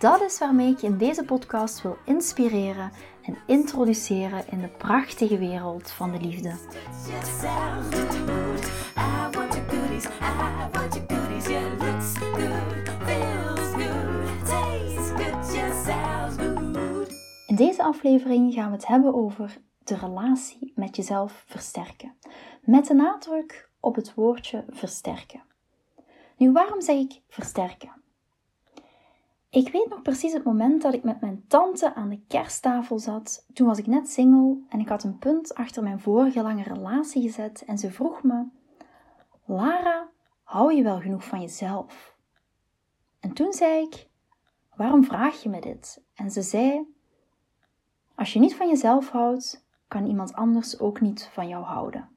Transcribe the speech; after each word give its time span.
Dat 0.00 0.20
is 0.20 0.38
waarmee 0.38 0.70
ik 0.70 0.78
je 0.78 0.86
in 0.86 0.98
deze 0.98 1.24
podcast 1.24 1.82
wil 1.82 1.96
inspireren 2.04 2.90
en 3.22 3.38
introduceren 3.46 4.44
in 4.50 4.60
de 4.60 4.68
prachtige 4.68 5.38
wereld 5.38 5.90
van 5.90 6.12
de 6.12 6.20
liefde. 6.20 6.54
In 17.46 17.56
deze 17.56 17.82
aflevering 17.82 18.54
gaan 18.54 18.70
we 18.70 18.76
het 18.76 18.86
hebben 18.86 19.14
over 19.14 19.58
de 19.84 19.96
relatie 19.96 20.72
met 20.74 20.96
jezelf 20.96 21.44
versterken. 21.46 22.16
Met 22.62 22.86
de 22.86 22.94
nadruk 22.94 23.70
op 23.80 23.94
het 23.94 24.14
woordje 24.14 24.64
versterken. 24.68 25.42
Nu, 26.36 26.52
waarom 26.52 26.80
zeg 26.80 26.96
ik 26.96 27.20
versterken? 27.28 27.99
Ik 29.50 29.72
weet 29.72 29.88
nog 29.88 30.02
precies 30.02 30.32
het 30.32 30.44
moment 30.44 30.82
dat 30.82 30.94
ik 30.94 31.02
met 31.02 31.20
mijn 31.20 31.44
tante 31.46 31.94
aan 31.94 32.08
de 32.08 32.20
kersttafel 32.28 32.98
zat. 32.98 33.46
Toen 33.52 33.66
was 33.66 33.78
ik 33.78 33.86
net 33.86 34.08
single 34.10 34.58
en 34.68 34.80
ik 34.80 34.88
had 34.88 35.04
een 35.04 35.18
punt 35.18 35.54
achter 35.54 35.82
mijn 35.82 36.00
vorige 36.00 36.42
lange 36.42 36.62
relatie 36.62 37.22
gezet 37.22 37.64
en 37.64 37.78
ze 37.78 37.90
vroeg 37.90 38.22
me: 38.22 38.46
Lara, 39.44 40.08
hou 40.42 40.74
je 40.74 40.82
wel 40.82 41.00
genoeg 41.00 41.24
van 41.24 41.40
jezelf? 41.40 42.16
En 43.20 43.32
toen 43.32 43.52
zei 43.52 43.82
ik: 43.82 44.08
Waarom 44.76 45.04
vraag 45.04 45.42
je 45.42 45.48
me 45.48 45.60
dit? 45.60 46.02
En 46.14 46.30
ze 46.30 46.42
zei: 46.42 46.94
Als 48.14 48.32
je 48.32 48.40
niet 48.40 48.54
van 48.54 48.68
jezelf 48.68 49.10
houdt, 49.10 49.66
kan 49.88 50.06
iemand 50.06 50.32
anders 50.32 50.78
ook 50.78 51.00
niet 51.00 51.28
van 51.32 51.48
jou 51.48 51.64
houden. 51.64 52.08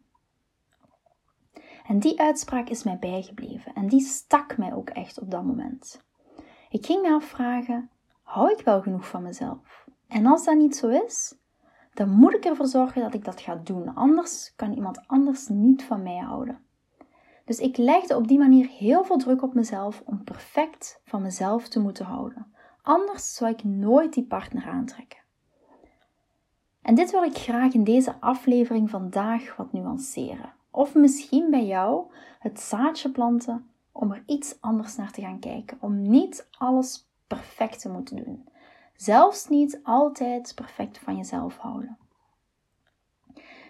En 1.88 2.00
die 2.00 2.20
uitspraak 2.20 2.70
is 2.70 2.84
mij 2.84 2.98
bijgebleven 3.00 3.74
en 3.74 3.88
die 3.88 4.02
stak 4.02 4.58
mij 4.58 4.74
ook 4.74 4.90
echt 4.90 5.20
op 5.20 5.32
dat 5.32 5.44
moment. 5.44 6.02
Ik 6.74 6.86
ging 6.86 7.02
me 7.02 7.14
afvragen: 7.14 7.90
hou 8.22 8.52
ik 8.52 8.66
wel 8.66 8.82
genoeg 8.82 9.08
van 9.08 9.24
mezelf? 9.24 9.86
En 10.08 10.26
als 10.26 10.46
dat 10.46 10.58
niet 10.58 10.76
zo 10.76 10.88
is, 10.88 11.36
dan 11.94 12.10
moet 12.10 12.34
ik 12.34 12.46
ervoor 12.46 12.68
zorgen 12.68 13.02
dat 13.02 13.14
ik 13.14 13.26
dat 13.26 13.42
ga 13.42 13.56
doen. 13.56 13.96
Anders 13.96 14.54
kan 14.56 14.74
iemand 14.74 15.08
anders 15.08 15.48
niet 15.48 15.84
van 15.84 16.04
mij 16.04 16.18
houden. 16.18 16.60
Dus 17.46 17.60
ik 17.60 17.78
legde 17.78 18.16
op 18.16 18.28
die 18.28 18.38
manier 18.38 18.68
heel 18.68 19.04
veel 19.04 19.18
druk 19.18 19.42
op 19.42 19.54
mezelf 19.54 20.02
om 20.06 20.24
perfect 20.24 21.02
van 21.06 21.22
mezelf 21.22 21.68
te 21.68 21.80
moeten 21.80 22.06
houden. 22.06 22.54
Anders 22.82 23.34
zou 23.34 23.52
ik 23.52 23.64
nooit 23.64 24.14
die 24.14 24.26
partner 24.26 24.68
aantrekken. 24.68 25.20
En 26.82 26.96
dit 26.96 27.12
wil 27.12 27.24
ik 27.24 27.38
graag 27.38 27.74
in 27.74 27.84
deze 27.84 28.16
aflevering 28.20 28.90
vandaag 28.90 29.56
wat 29.56 29.74
nuanceren. 29.74 30.54
Of 30.72 30.96
misschien 30.96 31.50
bij 31.50 31.66
jou 31.66 32.14
het 32.40 32.60
zaadje 32.60 33.12
planten 33.12 33.68
om 33.94 34.12
er 34.12 34.24
iets 34.26 34.62
anders 34.62 34.96
naar 34.96 35.12
te 35.12 35.22
gaan 35.22 35.40
kijken. 35.40 35.78
Om 35.82 36.10
niet 36.10 36.48
alles 36.58 37.08
perfect 37.28 37.82
te 37.82 37.90
moeten 37.90 38.16
doen. 38.16 38.48
Zelfs 38.96 39.48
niet 39.48 39.80
altijd 39.84 40.52
perfect 40.56 40.98
van 40.98 41.18
jezelf 41.18 41.58
houden. 41.58 41.98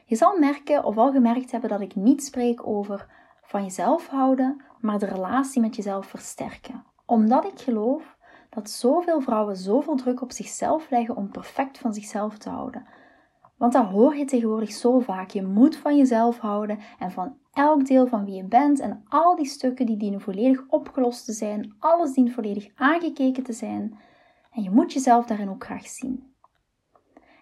Je 0.06 0.16
zal 0.16 0.40
merken 0.40 0.84
of 0.84 0.98
al 0.98 1.12
gemerkt 1.12 1.52
hebben 1.52 1.70
dat 1.70 1.82
ik 1.82 1.96
niet 1.96 2.24
spreek 2.24 2.68
over 2.68 3.08
van 3.42 3.64
jezelf 3.64 4.08
houden, 4.08 4.62
maar 4.80 5.00
de 5.00 5.06
relatie 5.06 5.62
met 5.62 5.76
jezelf 5.76 6.08
versterken. 6.08 6.84
Omdat 7.06 7.46
ik 7.46 7.60
geloof 7.60 8.18
dat 8.50 8.70
zoveel 8.70 9.22
vrouwen 9.22 9.56
zoveel 9.56 9.96
druk 9.96 10.22
op 10.22 10.32
zichzelf 10.32 10.90
leggen 10.90 11.16
om 11.16 11.32
perfect 11.32 11.78
van 11.78 11.94
zichzelf 11.94 12.38
te 12.38 12.50
houden. 12.50 12.86
Want 13.58 13.74
dat 13.74 13.86
hoor 13.86 14.16
je 14.16 14.26
tegenwoordig 14.26 14.72
zo 14.72 15.00
vaak. 15.00 15.30
Je 15.30 15.44
moet 15.44 15.76
van 15.76 15.98
jezelf 15.98 16.40
houden 16.40 16.80
en 17.00 17.12
van 17.12 17.38
elk 17.54 17.86
deel 17.86 18.08
van 18.08 18.26
wie 18.26 18.36
je 18.36 18.44
bent 18.44 18.80
en 18.80 19.04
al 19.08 19.36
die 19.36 19.46
stukken 19.46 19.86
die 19.86 19.98
dienen 19.98 20.22
volledig 20.22 20.64
opgelost 20.68 21.26
te 21.26 21.34
zijn. 21.34 21.76
Alles 21.80 22.14
dient 22.14 22.32
volledig 22.32 22.70
aangekeken 22.76 23.44
te 23.44 23.54
zijn. 23.54 23.98
En 24.52 24.64
je 24.64 24.70
moet 24.70 24.94
jezelf 24.94 25.26
daarin 25.26 25.50
ook 25.50 25.64
graag 25.64 25.88
zien. 25.88 26.34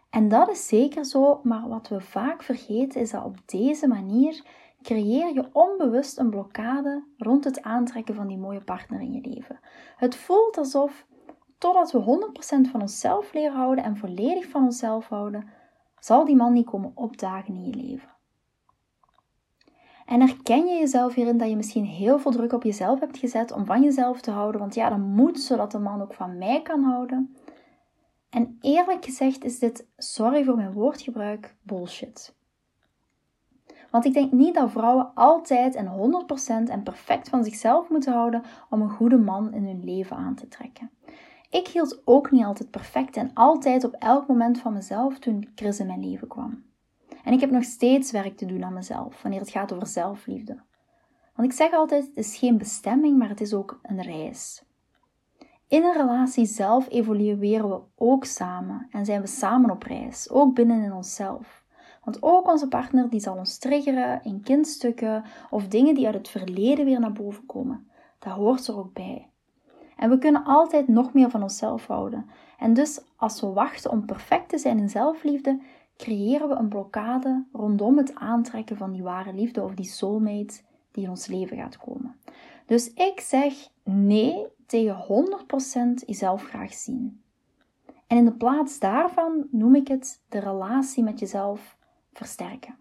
En 0.10 0.28
dat 0.28 0.50
is 0.50 0.68
zeker 0.68 1.06
zo, 1.06 1.40
maar 1.44 1.68
wat 1.68 1.88
we 1.88 2.02
vaak 2.02 2.44
vergeten 2.44 3.02
is 3.02 3.12
dat 3.12 3.24
op 3.24 3.38
deze 3.46 3.88
manier 3.88 4.46
creëer 4.82 5.34
je 5.34 5.50
onbewust 5.52 6.18
een 6.18 6.30
blokkade 6.30 7.04
rond 7.18 7.44
het 7.44 7.62
aantrekken 7.62 8.16
van 8.16 8.28
die 8.28 8.38
mooie 8.38 8.64
partner 8.64 9.02
in 9.02 9.12
je 9.12 9.30
leven. 9.30 9.60
Het 9.98 10.16
voelt 10.16 10.58
alsof, 10.58 11.06
totdat 11.58 11.92
we 11.92 12.30
100% 12.68 12.70
van 12.72 12.82
onszelf 12.82 13.34
leren 13.34 13.56
houden 13.56 13.84
en 13.84 13.98
volledig 13.98 14.50
van 14.50 14.64
onszelf 14.64 15.08
houden, 15.08 15.50
zal 16.00 16.26
die 16.26 16.36
man 16.36 16.54
niet 16.54 16.66
komen 16.66 16.92
opdagen 16.96 17.54
in 17.54 17.64
je 17.64 17.76
leven. 17.76 18.11
En 20.12 20.22
herken 20.22 20.66
je 20.66 20.80
jezelf 20.80 21.14
hierin 21.14 21.38
dat 21.38 21.50
je 21.50 21.56
misschien 21.56 21.86
heel 21.86 22.20
veel 22.20 22.32
druk 22.32 22.54
op 22.54 22.64
jezelf 22.64 23.00
hebt 23.00 23.18
gezet 23.18 23.52
om 23.52 23.66
van 23.66 23.84
jezelf 23.84 24.22
te 24.22 24.32
houden, 24.32 24.62
want 24.62 24.76
ja, 24.76 24.90
dat 24.90 24.98
moet 24.98 25.40
zodat 25.40 25.72
de 25.72 25.80
man 25.80 26.02
ook 26.02 26.14
van 26.14 26.38
mij 26.38 26.62
kan 26.62 26.84
houden. 26.84 27.36
En 28.30 28.58
eerlijk 28.62 29.06
gezegd 29.06 29.44
is 29.44 29.60
dit, 29.60 29.88
sorry 29.98 30.44
voor 30.44 30.56
mijn 30.56 30.72
woordgebruik, 30.74 31.56
bullshit. 31.62 32.36
Want 33.92 34.06
ik 34.06 34.14
denk 34.14 34.32
niet 34.32 34.54
dat 34.56 34.72
vrouwen 34.72 35.12
altijd 35.14 35.76
en 35.76 35.88
100% 36.68 36.70
en 36.70 36.84
perfect 36.84 37.30
van 37.30 37.44
zichzelf 37.44 37.90
moeten 37.90 38.14
houden 38.14 38.44
om 38.70 38.82
een 38.82 38.90
goede 38.90 39.18
man 39.18 39.54
in 39.54 39.66
hun 39.66 39.84
leven 39.84 40.18
aan 40.18 40.36
te 40.36 40.48
trekken. 40.48 40.92
Ik 41.50 41.68
hield 41.68 42.02
ook 42.06 42.32
niet 42.32 42.46
altijd 42.46 42.72
perfect 42.72 43.18
en 43.18 43.32
altijd 43.34 43.84
op 43.84 43.94
elk 44.00 44.28
moment 44.28 44.60
van 44.60 44.74
mezelf 44.74 45.20
toen 45.20 45.52
Chris 45.56 45.80
in 45.80 45.88
mijn 45.88 46.10
leven 46.10 46.28
kwam. 46.28 46.71
En 47.24 47.34
ik 47.34 47.40
heb 47.40 47.52
nog 47.52 47.64
steeds 47.64 48.12
werk 48.12 48.38
te 48.38 48.46
doen 48.46 48.64
aan 48.64 48.74
mezelf 48.74 49.22
wanneer 49.22 49.40
het 49.40 49.50
gaat 49.50 49.74
over 49.74 49.88
zelfliefde. 49.88 50.60
Want 51.36 51.52
ik 51.52 51.58
zeg 51.58 51.72
altijd: 51.72 52.08
het 52.08 52.18
is 52.18 52.38
geen 52.38 52.58
bestemming, 52.58 53.18
maar 53.18 53.30
het 53.30 53.42
is 53.42 53.54
ook 53.54 53.80
een 53.84 54.02
reis. 54.02 54.64
In 55.68 55.84
een 55.84 55.94
relatie 55.94 56.46
zelf 56.46 56.90
evolueren 56.90 57.70
we 57.70 57.82
ook 57.96 58.26
samen 58.26 58.88
en 58.90 59.06
zijn 59.06 59.22
we 59.22 59.28
samen 59.28 59.70
op 59.70 59.84
reis, 59.84 60.30
ook 60.30 60.56
binnen 60.56 60.84
in 60.84 60.94
onszelf. 60.94 61.64
Want 62.04 62.24
ook 62.24 62.48
onze 62.48 62.68
partner 62.68 63.10
die 63.10 63.20
zal 63.20 63.38
ons 63.38 63.58
triggeren 63.58 64.24
in 64.24 64.42
kindstukken 64.42 65.24
of 65.50 65.68
dingen 65.68 65.96
die 65.96 66.06
uit 66.06 66.16
het 66.16 66.30
verleden 66.30 66.86
weer 66.86 67.00
naar 67.00 67.12
boven 67.12 67.46
komen. 67.46 67.88
Dat 68.20 68.34
hoort 68.34 68.68
er 68.68 68.78
ook 68.78 68.94
bij. 68.94 69.30
En 69.98 70.10
we 70.10 70.18
kunnen 70.18 70.44
altijd 70.44 70.88
nog 70.88 71.14
meer 71.14 71.30
van 71.30 71.42
onszelf 71.42 71.88
houden. 71.88 72.30
En 72.58 72.74
dus 72.74 73.02
als 73.16 73.42
we 73.42 73.48
wachten 73.48 73.92
om 73.92 74.06
perfect 74.06 74.50
te 74.50 74.58
zijn 74.58 74.78
in 74.78 74.90
zelfliefde, 74.90 75.62
creëren 76.02 76.50
we 76.50 76.56
een 76.56 76.70
blokkade 76.70 77.46
rondom 77.52 77.98
het 77.98 78.16
aantrekken 78.16 78.78
van 78.78 78.92
die 78.92 79.04
ware 79.04 79.34
liefde 79.34 79.62
of 79.62 79.74
die 79.74 79.86
soulmate 79.86 80.62
die 80.92 81.04
in 81.04 81.10
ons 81.10 81.28
leven 81.28 81.58
gaat 81.58 81.78
komen. 81.78 82.16
Dus 82.66 82.94
ik 82.94 83.20
zeg 83.20 83.54
nee 83.84 84.46
tegen 84.66 85.28
100% 86.02 86.06
jezelf 86.06 86.44
graag 86.44 86.74
zien. 86.74 87.22
En 88.08 88.18
in 88.18 88.26
de 88.26 88.34
plaats 88.34 88.80
daarvan 88.80 89.48
noem 89.52 89.76
ik 89.76 89.88
het 89.88 90.22
de 90.30 90.40
relatie 90.40 91.04
met 91.04 91.20
jezelf 91.20 91.78
versterken. 92.14 92.76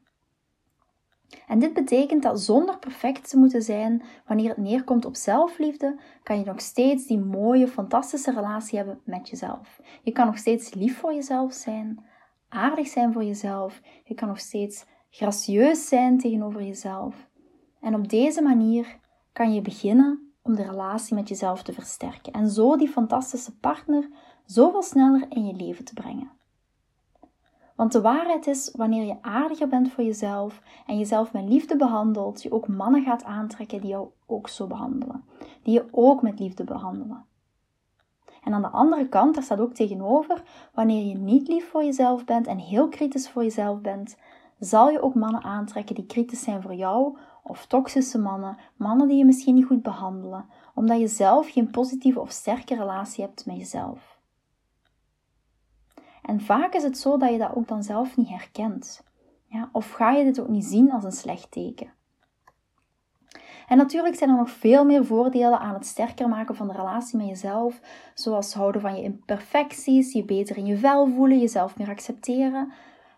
En 1.46 1.58
dit 1.58 1.72
betekent 1.72 2.22
dat 2.22 2.40
zonder 2.40 2.78
perfect 2.78 3.30
te 3.30 3.38
moeten 3.38 3.62
zijn, 3.62 4.02
wanneer 4.26 4.48
het 4.48 4.58
neerkomt 4.58 5.04
op 5.04 5.16
zelfliefde, 5.16 6.00
kan 6.22 6.38
je 6.38 6.44
nog 6.44 6.60
steeds 6.60 7.06
die 7.06 7.18
mooie, 7.18 7.68
fantastische 7.68 8.32
relatie 8.32 8.78
hebben 8.78 9.00
met 9.04 9.28
jezelf. 9.28 9.80
Je 10.02 10.12
kan 10.12 10.26
nog 10.26 10.38
steeds 10.38 10.74
lief 10.74 10.98
voor 10.98 11.14
jezelf 11.14 11.52
zijn, 11.52 12.04
aardig 12.50 12.88
zijn 12.88 13.12
voor 13.12 13.24
jezelf. 13.24 13.80
Je 14.04 14.14
kan 14.14 14.28
nog 14.28 14.38
steeds 14.38 14.86
gracieus 15.10 15.88
zijn 15.88 16.18
tegenover 16.18 16.62
jezelf. 16.62 17.28
En 17.80 17.94
op 17.94 18.08
deze 18.08 18.42
manier 18.42 18.98
kan 19.32 19.54
je 19.54 19.60
beginnen 19.60 20.32
om 20.42 20.54
de 20.54 20.62
relatie 20.62 21.14
met 21.14 21.28
jezelf 21.28 21.62
te 21.62 21.72
versterken 21.72 22.32
en 22.32 22.48
zo 22.48 22.76
die 22.76 22.88
fantastische 22.88 23.56
partner 23.56 24.08
zoveel 24.44 24.82
sneller 24.82 25.26
in 25.28 25.46
je 25.46 25.54
leven 25.54 25.84
te 25.84 25.94
brengen. 25.94 26.30
Want 27.76 27.92
de 27.92 28.00
waarheid 28.00 28.46
is, 28.46 28.72
wanneer 28.76 29.04
je 29.04 29.22
aardiger 29.22 29.68
bent 29.68 29.92
voor 29.92 30.04
jezelf 30.04 30.62
en 30.86 30.98
jezelf 30.98 31.32
met 31.32 31.48
liefde 31.48 31.76
behandelt, 31.76 32.42
je 32.42 32.52
ook 32.52 32.68
mannen 32.68 33.02
gaat 33.02 33.24
aantrekken 33.24 33.80
die 33.80 33.90
jou 33.90 34.08
ook 34.26 34.48
zo 34.48 34.66
behandelen. 34.66 35.24
Die 35.62 35.74
je 35.74 35.88
ook 35.90 36.22
met 36.22 36.38
liefde 36.38 36.64
behandelen. 36.64 37.24
En 38.42 38.54
aan 38.54 38.62
de 38.62 38.68
andere 38.68 39.08
kant, 39.08 39.34
daar 39.34 39.42
staat 39.42 39.60
ook 39.60 39.74
tegenover, 39.74 40.42
wanneer 40.74 41.06
je 41.06 41.16
niet 41.16 41.48
lief 41.48 41.68
voor 41.68 41.84
jezelf 41.84 42.24
bent 42.24 42.46
en 42.46 42.58
heel 42.58 42.88
kritisch 42.88 43.28
voor 43.28 43.42
jezelf 43.42 43.80
bent, 43.80 44.16
zal 44.58 44.90
je 44.90 45.02
ook 45.02 45.14
mannen 45.14 45.42
aantrekken 45.42 45.94
die 45.94 46.06
kritisch 46.06 46.42
zijn 46.42 46.62
voor 46.62 46.74
jou, 46.74 47.16
of 47.42 47.66
toxische 47.66 48.18
mannen, 48.18 48.56
mannen 48.76 49.08
die 49.08 49.18
je 49.18 49.24
misschien 49.24 49.54
niet 49.54 49.66
goed 49.66 49.82
behandelen, 49.82 50.46
omdat 50.74 51.00
je 51.00 51.08
zelf 51.08 51.50
geen 51.50 51.70
positieve 51.70 52.20
of 52.20 52.30
sterke 52.30 52.74
relatie 52.74 53.24
hebt 53.24 53.46
met 53.46 53.56
jezelf. 53.56 54.18
En 56.22 56.40
vaak 56.40 56.74
is 56.74 56.82
het 56.82 56.98
zo 56.98 57.16
dat 57.16 57.30
je 57.30 57.38
dat 57.38 57.54
ook 57.54 57.68
dan 57.68 57.82
zelf 57.82 58.16
niet 58.16 58.28
herkent. 58.28 59.04
Ja, 59.46 59.68
of 59.72 59.90
ga 59.90 60.10
je 60.10 60.24
dit 60.24 60.40
ook 60.40 60.48
niet 60.48 60.64
zien 60.64 60.92
als 60.92 61.04
een 61.04 61.12
slecht 61.12 61.50
teken? 61.50 61.92
En 63.70 63.76
natuurlijk 63.76 64.14
zijn 64.14 64.30
er 64.30 64.36
nog 64.36 64.50
veel 64.50 64.84
meer 64.84 65.04
voordelen 65.04 65.58
aan 65.60 65.74
het 65.74 65.86
sterker 65.86 66.28
maken 66.28 66.54
van 66.54 66.68
de 66.68 66.74
relatie 66.74 67.18
met 67.18 67.28
jezelf, 67.28 67.80
zoals 68.14 68.54
houden 68.54 68.80
van 68.80 68.96
je 68.96 69.02
imperfecties, 69.02 70.12
je 70.12 70.24
beter 70.24 70.56
in 70.56 70.66
je 70.66 70.76
vel 70.76 71.06
voelen, 71.06 71.38
jezelf 71.38 71.78
meer 71.78 71.88
accepteren. 71.88 72.72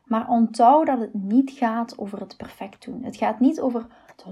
Maar 0.04 0.28
onthoud 0.28 0.86
dat 0.86 0.98
het 0.98 1.14
niet 1.14 1.50
gaat 1.50 1.98
over 1.98 2.20
het 2.20 2.36
perfect 2.36 2.84
doen. 2.84 3.02
Het 3.02 3.16
gaat 3.16 3.40
niet 3.40 3.60
over 3.60 3.86
het 4.06 4.24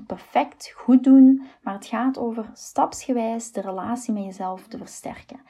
100% 0.00 0.06
perfect 0.06 0.72
goed 0.76 1.04
doen, 1.04 1.42
maar 1.62 1.74
het 1.74 1.86
gaat 1.86 2.18
over 2.18 2.50
stapsgewijs 2.54 3.52
de 3.52 3.60
relatie 3.60 4.12
met 4.12 4.24
jezelf 4.24 4.66
te 4.66 4.78
versterken. 4.78 5.40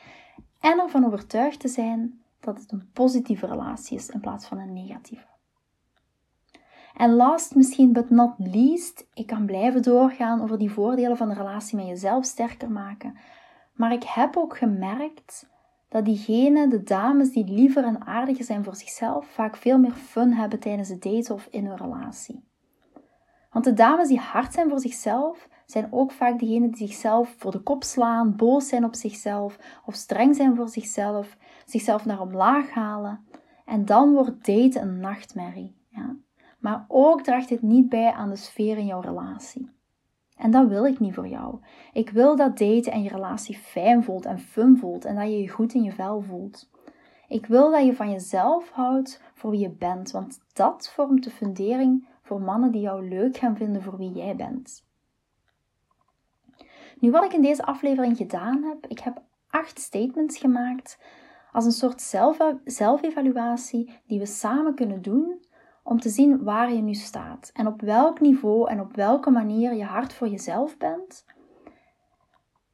En 0.60 0.78
ervan 0.78 1.04
overtuigd 1.06 1.60
te 1.60 1.68
zijn 1.68 2.20
dat 2.40 2.58
het 2.58 2.72
een 2.72 2.90
positieve 2.92 3.46
relatie 3.46 3.96
is 3.96 4.08
in 4.08 4.20
plaats 4.20 4.46
van 4.46 4.58
een 4.58 4.72
negatieve. 4.72 5.33
En 6.94 7.14
last 7.14 7.54
misschien 7.54 7.92
but 7.92 8.10
not 8.10 8.34
least, 8.38 9.06
ik 9.14 9.26
kan 9.26 9.46
blijven 9.46 9.82
doorgaan 9.82 10.42
over 10.42 10.58
die 10.58 10.70
voordelen 10.70 11.16
van 11.16 11.28
de 11.28 11.34
relatie 11.34 11.76
met 11.76 11.86
jezelf 11.86 12.24
sterker 12.24 12.70
maken. 12.70 13.18
Maar 13.74 13.92
ik 13.92 14.04
heb 14.04 14.36
ook 14.36 14.56
gemerkt 14.56 15.48
dat 15.88 16.04
diegenen, 16.04 16.70
de 16.70 16.82
dames 16.82 17.30
die 17.30 17.44
liever 17.44 17.84
en 17.84 18.06
aardiger 18.06 18.44
zijn 18.44 18.64
voor 18.64 18.76
zichzelf, 18.76 19.26
vaak 19.26 19.56
veel 19.56 19.78
meer 19.78 19.92
fun 19.92 20.32
hebben 20.32 20.60
tijdens 20.60 20.88
het 20.88 21.02
daten 21.02 21.34
of 21.34 21.46
in 21.50 21.66
hun 21.66 21.76
relatie. 21.76 22.44
Want 23.50 23.64
de 23.64 23.72
dames 23.72 24.08
die 24.08 24.18
hard 24.18 24.52
zijn 24.52 24.68
voor 24.68 24.80
zichzelf, 24.80 25.48
zijn 25.66 25.88
ook 25.90 26.12
vaak 26.12 26.38
diegenen 26.38 26.70
die 26.70 26.86
zichzelf 26.86 27.34
voor 27.38 27.50
de 27.50 27.62
kop 27.62 27.84
slaan, 27.84 28.36
boos 28.36 28.68
zijn 28.68 28.84
op 28.84 28.94
zichzelf 28.94 29.58
of 29.84 29.94
streng 29.94 30.36
zijn 30.36 30.56
voor 30.56 30.68
zichzelf, 30.68 31.36
zichzelf 31.64 32.04
naar 32.04 32.20
omlaag 32.20 32.70
halen. 32.70 33.24
En 33.64 33.84
dan 33.84 34.12
wordt 34.12 34.46
daten 34.46 34.82
een 34.82 35.00
nachtmerrie. 35.00 35.76
Ja? 35.88 36.16
Maar 36.64 36.84
ook 36.88 37.22
draagt 37.22 37.48
dit 37.48 37.62
niet 37.62 37.88
bij 37.88 38.12
aan 38.12 38.28
de 38.28 38.36
sfeer 38.36 38.78
in 38.78 38.86
jouw 38.86 39.00
relatie. 39.00 39.70
En 40.36 40.50
dat 40.50 40.68
wil 40.68 40.86
ik 40.86 41.00
niet 41.00 41.14
voor 41.14 41.28
jou. 41.28 41.58
Ik 41.92 42.10
wil 42.10 42.36
dat 42.36 42.58
daten 42.58 42.92
en 42.92 43.02
je 43.02 43.08
relatie 43.08 43.56
fijn 43.56 44.02
voelt 44.02 44.24
en 44.24 44.38
fun 44.38 44.76
voelt 44.78 45.04
en 45.04 45.14
dat 45.14 45.24
je 45.24 45.40
je 45.40 45.48
goed 45.48 45.74
in 45.74 45.82
je 45.82 45.92
vel 45.92 46.20
voelt. 46.20 46.70
Ik 47.28 47.46
wil 47.46 47.70
dat 47.70 47.84
je 47.84 47.94
van 47.94 48.10
jezelf 48.10 48.70
houdt 48.70 49.22
voor 49.34 49.50
wie 49.50 49.60
je 49.60 49.70
bent, 49.70 50.10
want 50.10 50.40
dat 50.52 50.90
vormt 50.94 51.24
de 51.24 51.30
fundering 51.30 52.06
voor 52.22 52.40
mannen 52.40 52.72
die 52.72 52.80
jou 52.80 53.08
leuk 53.08 53.36
gaan 53.36 53.56
vinden 53.56 53.82
voor 53.82 53.96
wie 53.96 54.12
jij 54.12 54.36
bent. 54.36 54.84
Nu, 56.98 57.10
wat 57.10 57.24
ik 57.24 57.32
in 57.32 57.42
deze 57.42 57.64
aflevering 57.64 58.16
gedaan 58.16 58.62
heb, 58.62 58.86
ik 58.86 58.98
heb 58.98 59.22
acht 59.50 59.78
statements 59.78 60.38
gemaakt 60.38 60.98
als 61.52 61.64
een 61.64 61.72
soort 61.72 62.00
zelfevaluatie 62.64 64.00
die 64.06 64.18
we 64.18 64.26
samen 64.26 64.74
kunnen 64.74 65.02
doen 65.02 65.42
om 65.84 66.00
te 66.00 66.08
zien 66.08 66.42
waar 66.42 66.72
je 66.72 66.82
nu 66.82 66.94
staat 66.94 67.50
en 67.54 67.66
op 67.66 67.80
welk 67.80 68.20
niveau 68.20 68.70
en 68.70 68.80
op 68.80 68.96
welke 68.96 69.30
manier 69.30 69.74
je 69.74 69.84
hard 69.84 70.12
voor 70.12 70.28
jezelf 70.28 70.76
bent. 70.76 71.24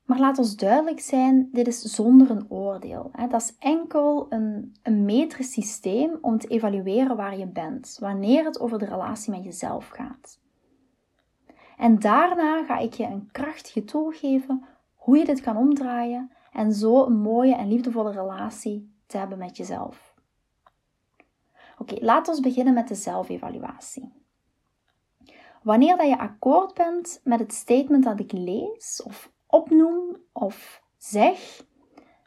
Maar 0.04 0.18
laat 0.18 0.38
ons 0.38 0.56
duidelijk 0.56 1.00
zijn, 1.00 1.48
dit 1.52 1.66
is 1.66 1.80
zonder 1.80 2.30
een 2.30 2.50
oordeel. 2.50 3.10
Dat 3.28 3.40
is 3.40 3.56
enkel 3.58 4.26
een, 4.28 4.76
een 4.82 5.04
metrisch 5.04 5.52
systeem 5.52 6.18
om 6.20 6.38
te 6.38 6.48
evalueren 6.48 7.16
waar 7.16 7.38
je 7.38 7.46
bent, 7.46 7.96
wanneer 8.00 8.44
het 8.44 8.60
over 8.60 8.78
de 8.78 8.84
relatie 8.84 9.30
met 9.30 9.44
jezelf 9.44 9.88
gaat. 9.88 10.38
En 11.76 11.98
daarna 11.98 12.64
ga 12.64 12.78
ik 12.78 12.94
je 12.94 13.04
een 13.04 13.28
krachtige 13.32 13.84
tool 13.84 14.10
geven 14.10 14.64
hoe 14.94 15.18
je 15.18 15.24
dit 15.24 15.40
kan 15.40 15.56
omdraaien 15.56 16.30
en 16.52 16.72
zo 16.72 17.04
een 17.04 17.18
mooie 17.20 17.54
en 17.54 17.68
liefdevolle 17.68 18.12
relatie 18.12 18.94
te 19.06 19.18
hebben 19.18 19.38
met 19.38 19.56
jezelf. 19.56 20.09
Oké, 21.80 21.96
laten 22.00 22.34
we 22.34 22.40
beginnen 22.40 22.74
met 22.74 22.88
de 22.88 22.94
zelfevaluatie. 22.94 24.12
Wanneer 25.62 25.96
dat 25.96 26.08
je 26.08 26.18
akkoord 26.18 26.74
bent 26.74 27.20
met 27.24 27.38
het 27.38 27.52
statement 27.52 28.04
dat 28.04 28.20
ik 28.20 28.32
lees, 28.32 29.02
of 29.04 29.32
opnoem, 29.46 30.16
of 30.32 30.82
zeg, 30.98 31.64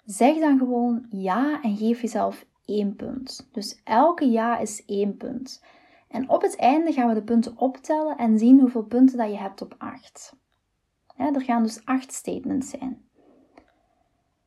zeg 0.05 0.39
dan 0.39 0.57
gewoon 0.57 1.05
ja 1.09 1.61
en 1.61 1.77
geef 1.77 2.01
jezelf 2.01 2.45
één 2.65 2.95
punt. 2.95 3.50
Dus 3.51 3.81
elke 3.83 4.29
ja 4.29 4.57
is 4.57 4.85
één 4.85 5.17
punt. 5.17 5.63
En 6.07 6.29
op 6.29 6.41
het 6.41 6.55
einde 6.55 6.94
gaan 6.94 7.07
we 7.07 7.13
de 7.13 7.23
punten 7.23 7.57
optellen 7.57 8.17
en 8.17 8.39
zien 8.39 8.59
hoeveel 8.59 8.83
punten 8.83 9.17
dat 9.17 9.29
je 9.29 9.38
hebt 9.38 9.61
op 9.61 9.75
acht. 9.77 10.35
er 11.15 11.41
gaan 11.41 11.63
dus 11.63 11.85
acht 11.85 12.13
statements 12.13 12.69
zijn. 12.69 13.05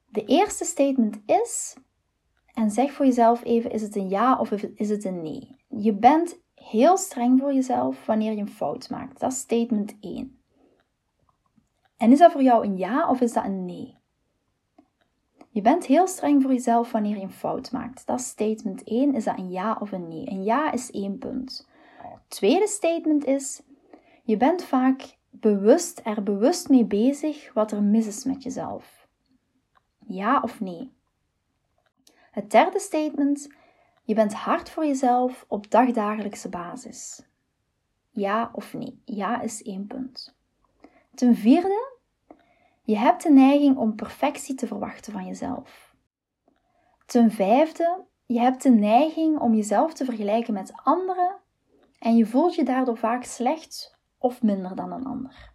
De 0.09 0.25
eerste 0.25 0.65
statement 0.65 1.19
is: 1.27 1.77
en 2.57 2.71
zeg 2.71 2.93
voor 2.93 3.07
jezelf 3.07 3.45
even: 3.45 3.71
is 3.71 3.83
het 3.83 3.97
een 3.97 4.09
ja 4.09 4.39
of 4.39 4.51
is 4.53 4.89
het 4.89 5.05
een 5.05 5.23
nee? 5.23 5.57
Je 5.69 5.95
bent 5.95 6.41
heel 6.55 6.97
streng 6.97 7.41
voor 7.41 7.53
jezelf 7.53 8.07
wanneer 8.07 8.33
je 8.33 8.41
een 8.41 8.49
fout 8.49 8.91
maakt. 8.91 9.21
Dat 9.21 9.33
is 9.33 9.39
statement 9.39 9.97
1. 10.01 10.41
En 11.97 12.13
is 12.13 12.19
dat 12.19 12.33
voor 12.33 12.43
jou 12.43 12.67
een 12.67 12.77
ja 12.77 13.09
of 13.09 13.21
is 13.21 13.33
dat 13.33 13.45
een 13.45 13.65
nee? 13.65 13.97
Je 15.51 15.61
bent 15.63 15.87
heel 15.87 16.07
streng 16.07 16.43
voor 16.43 16.53
jezelf 16.53 16.93
wanneer 16.93 17.17
je 17.17 17.23
een 17.23 17.31
fout 17.31 17.73
maakt. 17.73 18.07
Dat 18.07 18.21
is 18.21 18.27
statement 18.27 18.85
1. 18.85 19.15
Is 19.15 19.25
dat 19.25 19.39
een 19.39 19.51
ja 19.51 19.77
of 19.81 19.93
een 19.93 20.09
nee? 20.09 20.31
Een 20.31 20.45
ja 20.45 20.73
is 20.73 20.91
één 20.91 21.19
punt. 21.19 21.69
tweede 22.29 22.67
statement 22.67 23.25
is: 23.25 23.63
je 24.23 24.37
bent 24.37 24.65
vaak 24.65 25.17
bewust 25.31 26.01
er 26.05 26.23
bewust 26.23 26.69
mee 26.69 26.85
bezig 26.85 27.53
wat 27.53 27.73
er 27.73 27.83
mis 27.83 28.07
is 28.07 28.25
met 28.25 28.43
jezelf. 28.43 29.09
Ja 30.07 30.41
of 30.41 30.61
nee? 30.61 30.96
Het 32.37 32.51
derde 32.51 32.79
statement: 32.79 33.49
je 34.03 34.15
bent 34.15 34.35
hard 34.35 34.71
voor 34.71 34.87
jezelf 34.87 35.45
op 35.49 35.71
dagdagelijkse 35.71 36.49
basis. 36.49 37.27
Ja 38.11 38.51
of 38.53 38.75
nee? 38.75 39.03
Ja 39.05 39.41
is 39.41 39.63
één 39.63 39.87
punt. 39.87 40.37
Ten 41.15 41.35
vierde: 41.35 41.99
je 42.83 42.97
hebt 42.97 43.23
de 43.23 43.31
neiging 43.31 43.77
om 43.77 43.95
perfectie 43.95 44.55
te 44.55 44.67
verwachten 44.67 45.13
van 45.13 45.27
jezelf. 45.27 45.95
Ten 47.07 47.31
vijfde: 47.31 48.05
je 48.27 48.41
hebt 48.41 48.63
de 48.63 48.71
neiging 48.71 49.39
om 49.39 49.55
jezelf 49.55 49.95
te 49.95 50.05
vergelijken 50.05 50.55
met 50.55 50.73
anderen 50.83 51.37
en 51.99 52.17
je 52.17 52.27
voelt 52.27 52.55
je 52.55 52.65
daardoor 52.65 52.99
vaak 52.99 53.25
slecht 53.25 53.99
of 54.19 54.43
minder 54.43 54.77
dan 54.77 54.93
een 54.93 55.07
ander. 55.07 55.53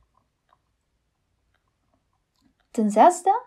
Ten 2.72 2.92
zesde: 2.92 3.42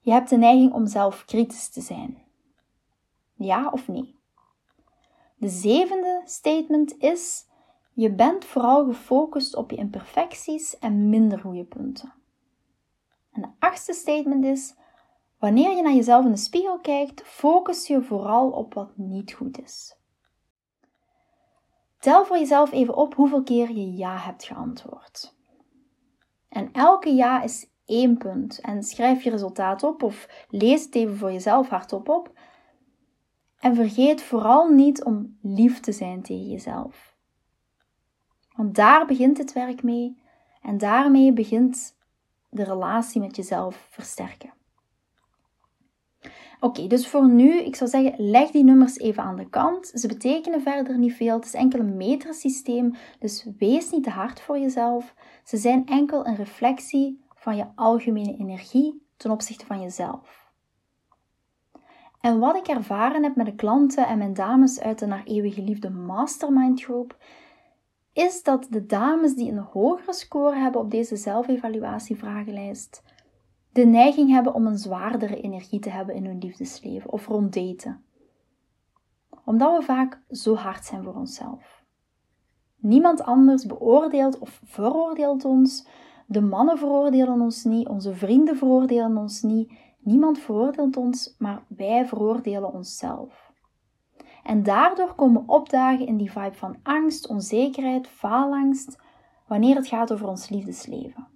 je 0.00 0.10
hebt 0.10 0.28
de 0.28 0.36
neiging 0.36 0.72
om 0.72 0.86
zelf 0.86 1.24
kritisch 1.24 1.68
te 1.68 1.80
zijn. 1.80 2.26
Ja 3.38 3.70
of 3.70 3.88
nee? 3.88 4.16
De 5.36 5.48
zevende 5.48 6.22
statement 6.24 6.96
is: 6.98 7.46
je 7.92 8.10
bent 8.10 8.44
vooral 8.44 8.84
gefocust 8.84 9.56
op 9.56 9.70
je 9.70 9.76
imperfecties 9.76 10.78
en 10.78 11.08
minder 11.08 11.38
goede 11.38 11.64
punten. 11.64 12.12
En 13.32 13.42
de 13.42 13.48
achtste 13.58 13.92
statement 13.92 14.44
is: 14.44 14.74
wanneer 15.38 15.76
je 15.76 15.82
naar 15.82 15.94
jezelf 15.94 16.24
in 16.24 16.30
de 16.30 16.36
spiegel 16.36 16.78
kijkt, 16.78 17.22
focus 17.22 17.86
je 17.86 18.02
vooral 18.02 18.50
op 18.50 18.74
wat 18.74 18.96
niet 18.96 19.32
goed 19.32 19.62
is. 19.62 19.96
Tel 21.98 22.24
voor 22.24 22.38
jezelf 22.38 22.72
even 22.72 22.96
op 22.96 23.14
hoeveel 23.14 23.42
keer 23.42 23.70
je 23.70 23.92
ja 23.92 24.16
hebt 24.16 24.44
geantwoord. 24.44 25.36
En 26.48 26.72
elke 26.72 27.14
ja 27.14 27.42
is 27.42 27.70
één 27.88 28.16
punt. 28.16 28.60
En 28.60 28.82
schrijf 28.82 29.22
je 29.22 29.30
resultaat 29.30 29.82
op 29.82 30.02
of 30.02 30.46
lees 30.48 30.84
het 30.84 30.94
even 30.94 31.16
voor 31.16 31.32
jezelf 31.32 31.68
hardop 31.68 32.08
op. 32.08 32.37
En 33.60 33.74
vergeet 33.74 34.22
vooral 34.22 34.68
niet 34.68 35.04
om 35.04 35.38
lief 35.42 35.80
te 35.80 35.92
zijn 35.92 36.22
tegen 36.22 36.48
jezelf. 36.48 37.16
Want 38.56 38.74
daar 38.74 39.06
begint 39.06 39.38
het 39.38 39.52
werk 39.52 39.82
mee 39.82 40.22
en 40.62 40.78
daarmee 40.78 41.32
begint 41.32 41.96
de 42.50 42.64
relatie 42.64 43.20
met 43.20 43.36
jezelf 43.36 43.86
versterken. 43.90 44.52
Oké, 46.60 46.86
dus 46.86 47.08
voor 47.08 47.28
nu, 47.28 47.62
ik 47.62 47.76
zou 47.76 47.90
zeggen, 47.90 48.30
leg 48.30 48.50
die 48.50 48.64
nummers 48.64 48.98
even 48.98 49.22
aan 49.22 49.36
de 49.36 49.48
kant. 49.48 49.86
Ze 49.94 50.08
betekenen 50.08 50.62
verder 50.62 50.98
niet 50.98 51.14
veel. 51.14 51.34
Het 51.34 51.44
is 51.44 51.54
enkel 51.54 51.78
een 51.78 51.96
metersysteem, 51.96 52.94
dus 53.18 53.46
wees 53.58 53.90
niet 53.90 54.04
te 54.04 54.10
hard 54.10 54.40
voor 54.40 54.58
jezelf. 54.58 55.14
Ze 55.44 55.56
zijn 55.56 55.86
enkel 55.86 56.26
een 56.26 56.36
reflectie 56.36 57.24
van 57.34 57.56
je 57.56 57.66
algemene 57.74 58.36
energie 58.36 59.06
ten 59.16 59.30
opzichte 59.30 59.66
van 59.66 59.80
jezelf. 59.80 60.47
En 62.20 62.38
wat 62.38 62.56
ik 62.56 62.66
ervaren 62.66 63.22
heb 63.22 63.36
met 63.36 63.46
de 63.46 63.54
klanten 63.54 64.06
en 64.06 64.18
mijn 64.18 64.34
dames 64.34 64.80
uit 64.80 64.98
de 64.98 65.06
Naar 65.06 65.24
Eeuwige 65.24 65.62
Liefde 65.62 65.90
Mastermind 65.90 66.82
Groep, 66.82 67.16
is 68.12 68.42
dat 68.42 68.66
de 68.70 68.86
dames 68.86 69.34
die 69.34 69.50
een 69.50 69.58
hogere 69.58 70.12
score 70.12 70.56
hebben 70.56 70.80
op 70.80 70.90
deze 70.90 71.16
zelfevaluatievragenlijst, 71.16 73.02
de 73.72 73.84
neiging 73.84 74.30
hebben 74.30 74.54
om 74.54 74.66
een 74.66 74.78
zwaardere 74.78 75.40
energie 75.40 75.80
te 75.80 75.90
hebben 75.90 76.14
in 76.14 76.24
hun 76.24 76.38
liefdesleven 76.38 77.10
of 77.10 77.26
rond 77.26 77.52
daten. 77.54 78.04
Omdat 79.44 79.78
we 79.78 79.84
vaak 79.84 80.20
zo 80.30 80.54
hard 80.54 80.84
zijn 80.84 81.02
voor 81.02 81.14
onszelf. 81.14 81.82
Niemand 82.76 83.22
anders 83.22 83.66
beoordeelt 83.66 84.38
of 84.38 84.60
veroordeelt 84.64 85.44
ons. 85.44 85.88
De 86.26 86.40
mannen 86.40 86.78
veroordelen 86.78 87.40
ons 87.40 87.64
niet, 87.64 87.88
onze 87.88 88.14
vrienden 88.14 88.56
veroordelen 88.56 89.16
ons 89.16 89.42
niet 89.42 89.72
Niemand 89.98 90.38
veroordeelt 90.38 90.96
ons, 90.96 91.34
maar 91.38 91.62
wij 91.68 92.06
veroordelen 92.06 92.72
onszelf. 92.72 93.52
En 94.42 94.62
daardoor 94.62 95.14
komen 95.14 95.46
we 95.46 95.52
opdagen 95.52 96.06
in 96.06 96.16
die 96.16 96.32
vibe 96.32 96.54
van 96.54 96.76
angst, 96.82 97.28
onzekerheid, 97.28 98.06
faalangst, 98.06 98.98
wanneer 99.46 99.76
het 99.76 99.86
gaat 99.86 100.12
over 100.12 100.28
ons 100.28 100.48
liefdesleven. 100.48 101.28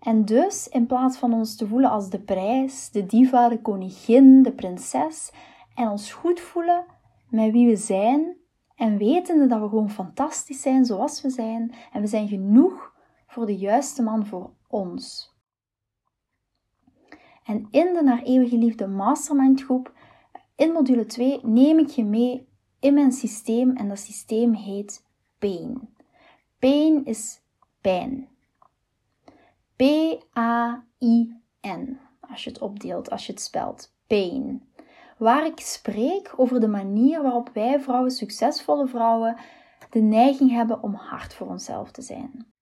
En 0.00 0.24
dus, 0.24 0.68
in 0.68 0.86
plaats 0.86 1.18
van 1.18 1.32
ons 1.32 1.56
te 1.56 1.66
voelen 1.66 1.90
als 1.90 2.10
de 2.10 2.20
prijs, 2.20 2.90
de 2.90 3.06
diva, 3.06 3.48
de 3.48 3.60
koningin, 3.60 4.42
de 4.42 4.52
prinses, 4.52 5.32
en 5.74 5.88
ons 5.88 6.12
goed 6.12 6.40
voelen 6.40 6.84
met 7.28 7.52
wie 7.52 7.66
we 7.66 7.76
zijn, 7.76 8.36
en 8.74 8.98
wetende 8.98 9.46
dat 9.46 9.60
we 9.60 9.68
gewoon 9.68 9.90
fantastisch 9.90 10.62
zijn 10.62 10.84
zoals 10.84 11.22
we 11.22 11.30
zijn, 11.30 11.74
en 11.92 12.00
we 12.00 12.06
zijn 12.06 12.28
genoeg 12.28 12.92
voor 13.26 13.46
de 13.46 13.56
juiste 13.56 14.02
man 14.02 14.26
voor 14.26 14.50
ons. 14.68 15.31
En 17.44 17.66
in 17.70 17.94
de 17.94 18.02
Naar 18.02 18.22
Eeuwige 18.22 18.56
Liefde 18.56 18.86
Mastermind 18.86 19.62
groep, 19.62 19.92
in 20.56 20.72
module 20.72 21.06
2, 21.06 21.40
neem 21.42 21.78
ik 21.78 21.88
je 21.88 22.04
mee 22.04 22.48
in 22.80 22.94
mijn 22.94 23.12
systeem 23.12 23.76
en 23.76 23.88
dat 23.88 23.98
systeem 23.98 24.54
heet 24.54 25.06
PAIN. 25.38 25.94
Pain 26.58 27.04
is 27.04 27.40
pijn. 27.80 28.28
P-A-I-N. 29.76 30.30
Als 32.20 32.44
je 32.44 32.50
het 32.50 32.60
opdeelt, 32.60 33.10
als 33.10 33.26
je 33.26 33.32
het 33.32 33.40
spelt. 33.40 33.94
Pain. 34.06 34.72
Waar 35.18 35.46
ik 35.46 35.60
spreek 35.60 36.32
over 36.36 36.60
de 36.60 36.68
manier 36.68 37.22
waarop 37.22 37.50
wij 37.52 37.80
vrouwen, 37.80 38.10
succesvolle 38.10 38.86
vrouwen, 38.86 39.36
de 39.90 40.00
neiging 40.00 40.50
hebben 40.50 40.82
om 40.82 40.94
hard 40.94 41.34
voor 41.34 41.46
onszelf 41.46 41.90
te 41.90 42.02
zijn. 42.02 42.52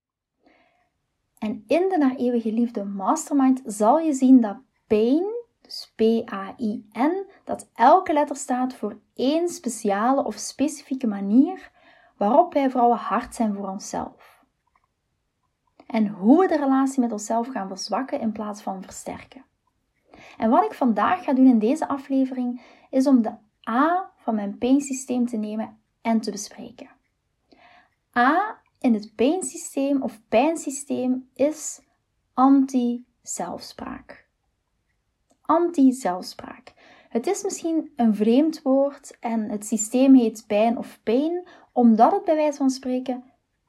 En 1.38 1.64
in 1.66 1.88
de 1.88 1.96
Naar 1.98 2.16
Eeuwige 2.16 2.52
Liefde 2.52 2.84
Mastermind 2.84 3.62
zal 3.64 3.98
je 3.98 4.12
zien 4.12 4.40
dat 4.40 4.56
pain, 4.90 5.24
dus 5.60 5.92
P-A-I-N, 5.96 7.26
dat 7.44 7.70
elke 7.74 8.12
letter 8.12 8.36
staat 8.36 8.74
voor 8.74 9.00
één 9.14 9.48
speciale 9.48 10.24
of 10.24 10.34
specifieke 10.34 11.06
manier 11.06 11.70
waarop 12.16 12.52
wij 12.52 12.70
vrouwen 12.70 12.98
hard 12.98 13.34
zijn 13.34 13.54
voor 13.54 13.68
onszelf. 13.68 14.44
En 15.86 16.08
hoe 16.08 16.40
we 16.40 16.48
de 16.48 16.56
relatie 16.56 17.00
met 17.00 17.12
onszelf 17.12 17.48
gaan 17.48 17.68
verzwakken 17.68 18.20
in 18.20 18.32
plaats 18.32 18.62
van 18.62 18.82
versterken. 18.82 19.44
En 20.36 20.50
wat 20.50 20.64
ik 20.64 20.72
vandaag 20.72 21.24
ga 21.24 21.32
doen 21.32 21.46
in 21.46 21.58
deze 21.58 21.88
aflevering 21.88 22.62
is 22.90 23.06
om 23.06 23.22
de 23.22 23.34
A 23.68 24.10
van 24.16 24.34
mijn 24.34 24.58
pijnsysteem 24.58 25.26
te 25.26 25.36
nemen 25.36 25.78
en 26.02 26.20
te 26.20 26.30
bespreken. 26.30 26.90
A 28.16 28.60
in 28.78 28.94
het 28.94 29.14
pijnsysteem 29.14 30.02
of 30.02 30.20
pijnsysteem 30.28 31.28
is 31.34 31.80
anti-zelfspraak. 32.34 34.19
Anti-zelfspraak. 35.50 36.72
Het 37.08 37.26
is 37.26 37.42
misschien 37.42 37.92
een 37.96 38.14
vreemd 38.14 38.62
woord 38.62 39.16
en 39.20 39.48
het 39.48 39.66
systeem 39.66 40.14
heet 40.14 40.44
pijn 40.46 40.78
of 40.78 41.00
pain, 41.02 41.46
omdat 41.72 42.12
het 42.12 42.24
bij 42.24 42.36
wijze 42.36 42.58
van 42.58 42.70
spreken 42.70 43.24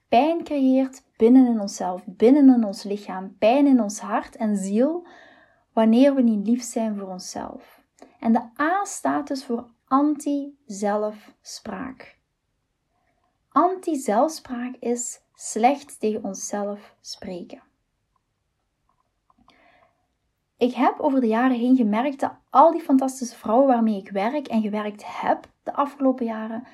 pijn 0.09 0.43
creëert 0.43 1.03
binnen 1.17 1.47
in 1.47 1.59
onszelf, 1.59 2.03
binnen 2.05 2.55
in 2.55 2.65
ons 2.65 2.83
lichaam, 2.83 3.37
pijn 3.37 3.67
in 3.67 3.81
ons 3.81 3.99
hart 3.99 4.35
en 4.35 4.57
ziel, 4.57 5.07
wanneer 5.73 6.15
we 6.15 6.21
niet 6.21 6.47
lief 6.47 6.63
zijn 6.63 6.97
voor 6.97 7.07
onszelf. 7.07 7.81
En 8.19 8.33
de 8.33 8.49
A 8.59 8.83
staat 8.83 9.27
dus 9.27 9.45
voor 9.45 9.69
anti-zelfspraak. 9.87 12.17
Anti-zelfspraak 13.49 14.75
is 14.79 15.21
slecht 15.33 15.99
tegen 15.99 16.23
onszelf 16.23 16.95
spreken. 16.99 17.69
Ik 20.61 20.73
heb 20.73 20.99
over 20.99 21.21
de 21.21 21.27
jaren 21.27 21.57
heen 21.57 21.75
gemerkt 21.75 22.19
dat 22.19 22.33
al 22.49 22.71
die 22.71 22.81
fantastische 22.81 23.35
vrouwen 23.35 23.67
waarmee 23.67 23.97
ik 23.97 24.09
werk 24.09 24.47
en 24.47 24.61
gewerkt 24.61 25.03
heb 25.05 25.49
de 25.63 25.73
afgelopen 25.73 26.25
jaren, 26.25 26.67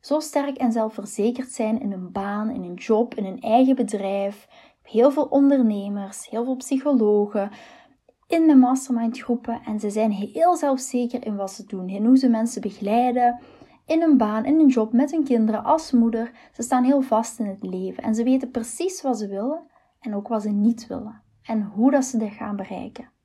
zo 0.00 0.20
sterk 0.20 0.56
en 0.56 0.72
zelfverzekerd 0.72 1.48
zijn 1.48 1.80
in 1.80 1.90
hun 1.90 2.12
baan, 2.12 2.50
in 2.50 2.62
hun 2.62 2.74
job, 2.74 3.14
in 3.14 3.24
hun 3.24 3.40
eigen 3.40 3.76
bedrijf. 3.76 4.48
Heel 4.82 5.10
veel 5.10 5.24
ondernemers, 5.24 6.28
heel 6.28 6.44
veel 6.44 6.56
psychologen 6.56 7.50
in 8.26 8.46
mijn 8.46 8.58
mastermind 8.58 9.18
groepen 9.18 9.60
en 9.64 9.80
ze 9.80 9.90
zijn 9.90 10.10
heel 10.10 10.56
zelfzeker 10.56 11.26
in 11.26 11.36
wat 11.36 11.50
ze 11.50 11.66
doen, 11.66 11.88
in 11.88 12.04
hoe 12.04 12.18
ze 12.18 12.28
mensen 12.28 12.60
begeleiden, 12.60 13.40
in 13.86 14.00
hun 14.00 14.16
baan, 14.16 14.44
in 14.44 14.58
hun 14.58 14.68
job, 14.68 14.92
met 14.92 15.10
hun 15.10 15.24
kinderen, 15.24 15.64
als 15.64 15.92
moeder. 15.92 16.30
Ze 16.52 16.62
staan 16.62 16.84
heel 16.84 17.02
vast 17.02 17.38
in 17.38 17.46
het 17.46 17.62
leven 17.62 18.02
en 18.02 18.14
ze 18.14 18.22
weten 18.22 18.50
precies 18.50 19.02
wat 19.02 19.18
ze 19.18 19.28
willen 19.28 19.62
en 20.00 20.14
ook 20.14 20.28
wat 20.28 20.42
ze 20.42 20.50
niet 20.50 20.86
willen 20.86 21.22
en 21.42 21.62
hoe 21.62 21.90
dat 21.90 22.04
ze 22.04 22.18
dit 22.18 22.32
gaan 22.32 22.56
bereiken. 22.56 23.18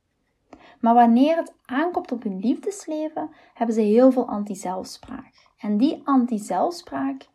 Maar 0.85 0.93
wanneer 0.93 1.35
het 1.35 1.53
aankomt 1.65 2.11
op 2.11 2.23
hun 2.23 2.39
liefdesleven, 2.39 3.29
hebben 3.53 3.75
ze 3.75 3.81
heel 3.81 4.11
veel 4.11 4.27
anti-zelfspraak. 4.27 5.33
En 5.57 5.77
die 5.77 6.01
anti-zelfspraak 6.03 7.27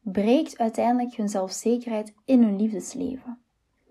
breekt 0.00 0.58
uiteindelijk 0.58 1.14
hun 1.14 1.28
zelfzekerheid 1.28 2.14
in 2.24 2.42
hun 2.42 2.56
liefdesleven. 2.56 3.38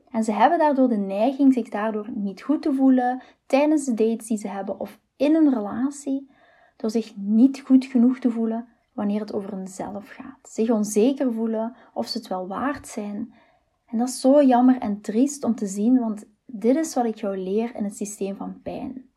En 0.09 0.23
ze 0.23 0.31
hebben 0.31 0.59
daardoor 0.59 0.87
de 0.87 0.97
neiging 0.97 1.53
zich 1.53 1.69
daardoor 1.69 2.09
niet 2.13 2.41
goed 2.41 2.61
te 2.61 2.73
voelen 2.73 3.21
tijdens 3.45 3.85
de 3.85 3.93
dates 3.93 4.27
die 4.27 4.37
ze 4.37 4.47
hebben 4.47 4.79
of 4.79 4.99
in 5.15 5.35
een 5.35 5.53
relatie, 5.53 6.29
door 6.75 6.89
zich 6.89 7.15
niet 7.15 7.59
goed 7.59 7.85
genoeg 7.85 8.19
te 8.19 8.31
voelen 8.31 8.67
wanneer 8.93 9.19
het 9.19 9.33
over 9.33 9.51
hunzelf 9.51 10.09
gaat. 10.09 10.49
Zich 10.49 10.69
onzeker 10.69 11.33
voelen 11.33 11.75
of 11.93 12.07
ze 12.07 12.17
het 12.17 12.27
wel 12.27 12.47
waard 12.47 12.87
zijn. 12.87 13.33
En 13.85 13.97
dat 13.97 14.07
is 14.07 14.21
zo 14.21 14.43
jammer 14.43 14.77
en 14.79 15.01
triest 15.01 15.43
om 15.43 15.55
te 15.55 15.67
zien, 15.67 15.99
want 15.99 16.25
dit 16.45 16.75
is 16.75 16.93
wat 16.93 17.05
ik 17.05 17.15
jou 17.15 17.37
leer 17.37 17.75
in 17.75 17.83
het 17.83 17.95
systeem 17.95 18.35
van 18.35 18.61
pijn. 18.61 19.09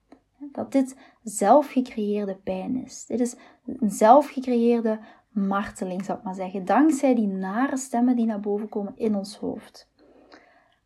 Dat 0.53 0.73
dit 0.73 0.97
zelfgecreëerde 1.23 2.35
pijn 2.35 2.85
is. 2.85 3.07
Dit 3.07 3.21
is 3.21 3.37
een 3.67 3.91
zelfgecreëerde 3.91 4.99
marteling, 5.31 6.05
zou 6.05 6.19
ik 6.19 6.25
maar 6.25 6.35
zeggen, 6.35 6.65
dankzij 6.65 7.15
die 7.15 7.27
nare 7.27 7.77
stemmen 7.77 8.17
die 8.17 8.27
naar 8.27 8.41
boven 8.41 8.69
komen 8.69 8.97
in 8.97 9.15
ons 9.15 9.37
hoofd. 9.37 9.91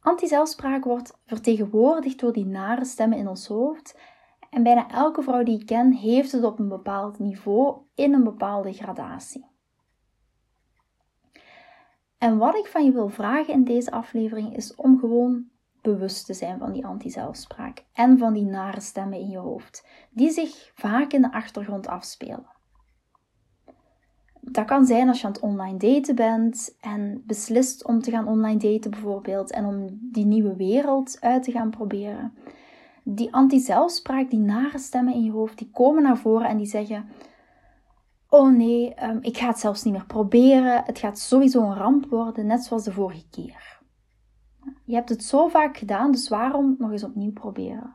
Antizelfspraak 0.00 0.84
wordt 0.84 1.18
vertegenwoordigd 1.26 2.20
door 2.20 2.32
die 2.32 2.46
nare 2.46 2.84
stemmen 2.84 3.18
in 3.18 3.28
ons 3.28 3.46
hoofd. 3.46 3.98
En 4.50 4.62
bijna 4.62 4.90
elke 4.90 5.22
vrouw 5.22 5.42
die 5.42 5.60
ik 5.60 5.66
ken 5.66 5.92
heeft 5.92 6.32
het 6.32 6.44
op 6.44 6.58
een 6.58 6.68
bepaald 6.68 7.18
niveau 7.18 7.76
in 7.94 8.12
een 8.12 8.24
bepaalde 8.24 8.72
gradatie. 8.72 9.46
En 12.18 12.38
wat 12.38 12.56
ik 12.56 12.66
van 12.66 12.84
je 12.84 12.92
wil 12.92 13.08
vragen 13.08 13.54
in 13.54 13.64
deze 13.64 13.90
aflevering 13.90 14.56
is 14.56 14.74
om 14.74 14.98
gewoon 14.98 15.50
bewust 15.82 16.26
te 16.26 16.34
zijn 16.34 16.58
van 16.58 16.72
die 16.72 16.86
anti-zelfspraak 16.86 17.84
en 17.92 18.18
van 18.18 18.32
die 18.32 18.44
nare 18.44 18.80
stemmen 18.80 19.18
in 19.18 19.28
je 19.28 19.38
hoofd, 19.38 19.86
die 20.10 20.30
zich 20.30 20.70
vaak 20.74 21.12
in 21.12 21.22
de 21.22 21.32
achtergrond 21.32 21.86
afspelen. 21.86 22.46
Dat 24.40 24.64
kan 24.64 24.86
zijn 24.86 25.08
als 25.08 25.20
je 25.20 25.26
aan 25.26 25.32
het 25.32 25.42
online 25.42 25.78
daten 25.78 26.14
bent 26.14 26.76
en 26.80 27.22
beslist 27.26 27.84
om 27.84 28.00
te 28.00 28.10
gaan 28.10 28.28
online 28.28 28.58
daten 28.58 28.90
bijvoorbeeld 28.90 29.50
en 29.50 29.64
om 29.64 29.98
die 30.12 30.26
nieuwe 30.26 30.56
wereld 30.56 31.16
uit 31.20 31.42
te 31.42 31.50
gaan 31.50 31.70
proberen. 31.70 32.34
Die 33.04 33.34
anti-zelfspraak, 33.34 34.30
die 34.30 34.38
nare 34.38 34.78
stemmen 34.78 35.14
in 35.14 35.22
je 35.22 35.30
hoofd, 35.30 35.58
die 35.58 35.70
komen 35.70 36.02
naar 36.02 36.18
voren 36.18 36.48
en 36.48 36.56
die 36.56 36.66
zeggen: 36.66 37.08
Oh 38.28 38.52
nee, 38.56 38.94
ehm, 38.94 39.18
ik 39.20 39.38
ga 39.38 39.46
het 39.46 39.58
zelfs 39.58 39.82
niet 39.82 39.94
meer 39.94 40.06
proberen. 40.06 40.82
Het 40.84 40.98
gaat 40.98 41.18
sowieso 41.18 41.62
een 41.62 41.76
ramp 41.76 42.06
worden, 42.06 42.46
net 42.46 42.64
zoals 42.64 42.84
de 42.84 42.92
vorige 42.92 43.28
keer. 43.30 43.81
Je 44.84 44.94
hebt 44.94 45.08
het 45.08 45.24
zo 45.24 45.48
vaak 45.48 45.76
gedaan, 45.76 46.10
dus 46.10 46.28
waarom 46.28 46.74
nog 46.78 46.90
eens 46.90 47.04
opnieuw 47.04 47.32
proberen? 47.32 47.94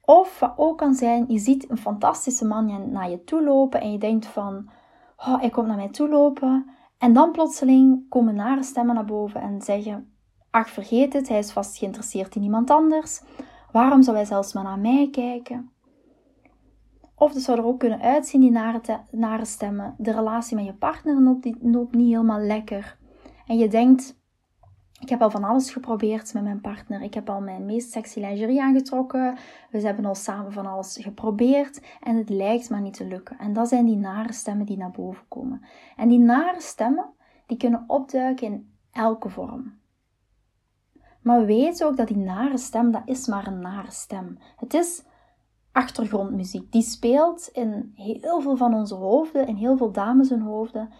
Of 0.00 0.38
wat 0.38 0.52
ook 0.56 0.78
kan 0.78 0.94
zijn, 0.94 1.24
je 1.28 1.38
ziet 1.38 1.70
een 1.70 1.78
fantastische 1.78 2.44
man 2.44 2.90
naar 2.92 3.10
je 3.10 3.24
toe 3.24 3.42
lopen 3.42 3.80
en 3.80 3.92
je 3.92 3.98
denkt 3.98 4.26
van, 4.26 4.70
oh, 5.16 5.40
hij 5.40 5.50
komt 5.50 5.66
naar 5.66 5.76
mij 5.76 5.88
toe 5.88 6.08
lopen. 6.08 6.70
En 6.98 7.12
dan 7.12 7.32
plotseling 7.32 8.08
komen 8.08 8.34
nare 8.34 8.62
stemmen 8.62 8.94
naar 8.94 9.04
boven 9.04 9.40
en 9.40 9.62
zeggen, 9.62 10.12
ach 10.50 10.70
vergeet 10.70 11.12
het, 11.12 11.28
hij 11.28 11.38
is 11.38 11.52
vast 11.52 11.76
geïnteresseerd 11.76 12.34
in 12.34 12.42
iemand 12.42 12.70
anders. 12.70 13.22
Waarom 13.72 14.02
zou 14.02 14.16
hij 14.16 14.26
zelfs 14.26 14.52
maar 14.52 14.64
naar 14.64 14.78
mij 14.78 15.08
kijken? 15.10 15.70
Of 17.14 17.34
het 17.34 17.42
zou 17.42 17.58
er 17.58 17.64
ook 17.64 17.78
kunnen 17.78 18.00
uitzien, 18.00 18.40
die 18.40 18.50
nare, 18.50 18.80
nare 19.10 19.44
stemmen. 19.44 19.94
De 19.98 20.12
relatie 20.12 20.56
met 20.56 20.64
je 20.64 20.74
partner 20.74 21.22
loopt 21.60 21.94
niet 21.94 22.12
helemaal 22.12 22.40
lekker. 22.40 22.98
En 23.46 23.58
je 23.58 23.68
denkt, 23.68 24.19
ik 25.00 25.08
heb 25.08 25.22
al 25.22 25.30
van 25.30 25.44
alles 25.44 25.70
geprobeerd 25.70 26.34
met 26.34 26.42
mijn 26.42 26.60
partner. 26.60 27.02
Ik 27.02 27.14
heb 27.14 27.30
al 27.30 27.40
mijn 27.40 27.64
meest 27.64 27.90
sexy 27.90 28.20
lingerie 28.20 28.62
aangetrokken. 28.62 29.38
We 29.70 29.80
hebben 29.80 30.04
al 30.04 30.14
samen 30.14 30.52
van 30.52 30.66
alles 30.66 30.98
geprobeerd. 31.00 31.80
En 32.00 32.16
het 32.16 32.28
lijkt 32.28 32.70
maar 32.70 32.80
niet 32.80 32.94
te 32.94 33.06
lukken. 33.06 33.38
En 33.38 33.52
dat 33.52 33.68
zijn 33.68 33.86
die 33.86 33.96
nare 33.96 34.32
stemmen 34.32 34.66
die 34.66 34.76
naar 34.76 34.90
boven 34.90 35.24
komen. 35.28 35.62
En 35.96 36.08
die 36.08 36.18
nare 36.18 36.60
stemmen, 36.60 37.10
die 37.46 37.56
kunnen 37.56 37.84
opduiken 37.86 38.46
in 38.46 38.74
elke 38.92 39.28
vorm. 39.28 39.78
Maar 41.22 41.44
weet 41.44 41.84
ook 41.84 41.96
dat 41.96 42.08
die 42.08 42.16
nare 42.16 42.58
stem, 42.58 42.90
dat 42.90 43.02
is 43.04 43.26
maar 43.26 43.46
een 43.46 43.60
nare 43.60 43.90
stem. 43.90 44.38
Het 44.56 44.74
is 44.74 45.04
achtergrondmuziek. 45.72 46.72
Die 46.72 46.82
speelt 46.82 47.48
in 47.52 47.92
heel 47.94 48.40
veel 48.40 48.56
van 48.56 48.74
onze 48.74 48.94
hoofden, 48.94 49.46
in 49.46 49.56
heel 49.56 49.76
veel 49.76 49.92
dames 49.92 50.28
hun 50.28 50.42
hoofden. 50.42 50.90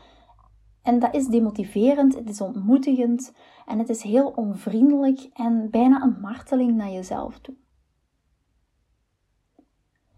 En 0.82 0.98
dat 0.98 1.14
is 1.14 1.26
demotiverend, 1.26 2.14
het 2.14 2.28
is 2.28 2.40
ontmoedigend 2.40 3.32
en 3.66 3.78
het 3.78 3.88
is 3.88 4.02
heel 4.02 4.28
onvriendelijk 4.28 5.28
en 5.32 5.70
bijna 5.70 6.02
een 6.02 6.20
marteling 6.20 6.76
naar 6.76 6.90
jezelf 6.90 7.38
toe. 7.38 7.54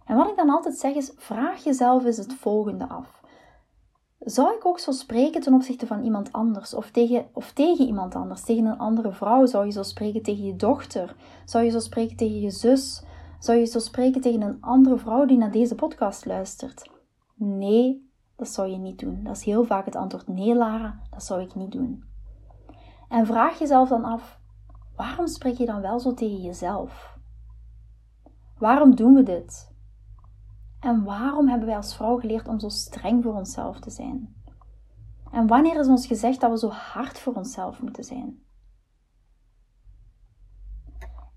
En 0.04 0.16
wat 0.16 0.28
ik 0.28 0.36
dan 0.36 0.50
altijd 0.50 0.74
zeg 0.74 0.94
is: 0.94 1.12
vraag 1.16 1.64
jezelf 1.64 2.04
eens 2.04 2.16
het 2.16 2.34
volgende 2.34 2.88
af. 2.88 3.20
Zou 4.18 4.54
ik 4.56 4.66
ook 4.66 4.78
zo 4.78 4.90
spreken 4.90 5.40
ten 5.40 5.54
opzichte 5.54 5.86
van 5.86 6.02
iemand 6.02 6.32
anders? 6.32 6.74
Of 6.74 6.90
tegen, 6.90 7.26
of 7.32 7.52
tegen 7.52 7.86
iemand 7.86 8.14
anders? 8.14 8.42
Tegen 8.42 8.64
een 8.64 8.78
andere 8.78 9.12
vrouw? 9.12 9.46
Zou 9.46 9.66
je 9.66 9.72
zo 9.72 9.82
spreken 9.82 10.22
tegen 10.22 10.44
je 10.44 10.56
dochter? 10.56 11.16
Zou 11.44 11.64
je 11.64 11.70
zo 11.70 11.78
spreken 11.78 12.16
tegen 12.16 12.40
je 12.40 12.50
zus? 12.50 13.02
Zou 13.38 13.58
je 13.58 13.64
zo 13.64 13.78
spreken 13.78 14.20
tegen 14.20 14.40
een 14.40 14.60
andere 14.60 14.98
vrouw 14.98 15.24
die 15.24 15.36
naar 15.36 15.50
deze 15.50 15.74
podcast 15.74 16.24
luistert? 16.24 16.90
Nee, 17.34 18.11
dat 18.36 18.48
zou 18.48 18.68
je 18.68 18.76
niet 18.76 18.98
doen. 18.98 19.22
Dat 19.22 19.36
is 19.36 19.44
heel 19.44 19.64
vaak 19.64 19.84
het 19.84 19.96
antwoord: 19.96 20.28
nee, 20.28 20.54
Lara, 20.54 21.00
dat 21.10 21.24
zou 21.24 21.42
ik 21.42 21.54
niet 21.54 21.72
doen. 21.72 22.04
En 23.08 23.26
vraag 23.26 23.58
jezelf 23.58 23.88
dan 23.88 24.04
af: 24.04 24.40
waarom 24.96 25.26
spreek 25.26 25.56
je 25.56 25.66
dan 25.66 25.80
wel 25.80 26.00
zo 26.00 26.14
tegen 26.14 26.40
jezelf? 26.40 27.18
Waarom 28.58 28.94
doen 28.94 29.14
we 29.14 29.22
dit? 29.22 29.70
En 30.80 31.04
waarom 31.04 31.48
hebben 31.48 31.66
wij 31.66 31.76
als 31.76 31.96
vrouw 31.96 32.18
geleerd 32.18 32.48
om 32.48 32.60
zo 32.60 32.68
streng 32.68 33.22
voor 33.22 33.34
onszelf 33.34 33.80
te 33.80 33.90
zijn? 33.90 34.34
En 35.30 35.46
wanneer 35.46 35.78
is 35.78 35.86
ons 35.86 36.06
gezegd 36.06 36.40
dat 36.40 36.50
we 36.50 36.58
zo 36.58 36.68
hard 36.68 37.18
voor 37.18 37.34
onszelf 37.34 37.82
moeten 37.82 38.04
zijn? 38.04 38.42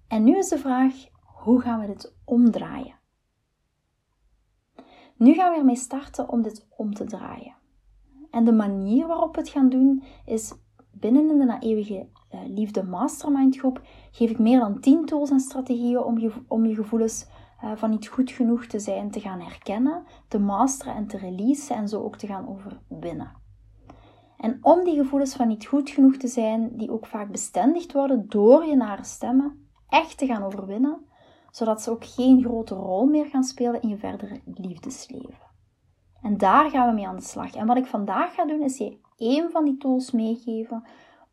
En 0.07 0.23
nu 0.23 0.37
is 0.37 0.49
de 0.49 0.57
vraag: 0.57 0.93
hoe 1.21 1.61
gaan 1.61 1.79
we 1.79 1.85
dit 1.85 2.15
omdraaien? 2.23 3.03
Nu 5.17 5.33
gaan 5.33 5.51
we 5.51 5.57
ermee 5.57 5.75
starten 5.75 6.29
om 6.29 6.41
dit 6.41 6.67
om 6.77 6.93
te 6.93 7.03
draaien. 7.03 7.55
En 8.31 8.45
de 8.45 8.51
manier 8.51 9.07
waarop 9.07 9.35
we 9.35 9.41
het 9.41 9.49
gaan 9.49 9.69
doen 9.69 10.03
is 10.25 10.53
binnen 10.91 11.29
in 11.29 11.37
de 11.37 11.45
Na 11.45 11.61
Eeuwige 11.61 12.07
eh, 12.29 12.39
Liefde 12.47 12.83
Mastermind 12.83 13.57
groep 13.57 13.81
geef 14.11 14.29
ik 14.29 14.39
meer 14.39 14.59
dan 14.59 14.79
10 14.79 15.05
tools 15.05 15.29
en 15.29 15.39
strategieën 15.39 16.03
om 16.03 16.17
je, 16.17 16.31
om 16.47 16.65
je 16.65 16.75
gevoelens 16.75 17.27
uh, 17.63 17.71
van 17.75 17.89
niet 17.89 18.07
goed 18.07 18.31
genoeg 18.31 18.65
te 18.65 18.79
zijn 18.79 19.11
te 19.11 19.19
gaan 19.19 19.39
herkennen, 19.39 20.03
te 20.27 20.39
masteren 20.39 20.95
en 20.95 21.07
te 21.07 21.17
releasen 21.17 21.75
en 21.75 21.87
zo 21.87 22.03
ook 22.03 22.17
te 22.17 22.27
gaan 22.27 22.47
overwinnen. 22.47 23.31
En 24.37 24.57
om 24.61 24.83
die 24.83 24.95
gevoelens 24.95 25.35
van 25.35 25.47
niet 25.47 25.65
goed 25.65 25.89
genoeg 25.89 26.17
te 26.17 26.27
zijn, 26.27 26.77
die 26.77 26.91
ook 26.91 27.05
vaak 27.05 27.31
bestendigd 27.31 27.93
worden 27.93 28.29
door 28.29 28.65
je 28.65 28.75
nare 28.75 29.03
stemmen, 29.03 29.67
echt 29.87 30.17
te 30.17 30.25
gaan 30.25 30.43
overwinnen, 30.43 31.05
zodat 31.55 31.81
ze 31.81 31.89
ook 31.89 32.05
geen 32.05 32.43
grote 32.43 32.75
rol 32.75 33.05
meer 33.05 33.25
gaan 33.25 33.43
spelen 33.43 33.81
in 33.81 33.89
je 33.89 33.97
verdere 33.97 34.41
liefdesleven. 34.55 35.51
En 36.21 36.37
daar 36.37 36.69
gaan 36.69 36.87
we 36.87 36.93
mee 36.93 37.07
aan 37.07 37.15
de 37.15 37.21
slag. 37.21 37.55
En 37.55 37.67
wat 37.67 37.77
ik 37.77 37.85
vandaag 37.85 38.33
ga 38.33 38.45
doen, 38.45 38.61
is 38.61 38.77
je 38.77 38.97
één 39.17 39.51
van 39.51 39.65
die 39.65 39.77
tools 39.77 40.11
meegeven 40.11 40.83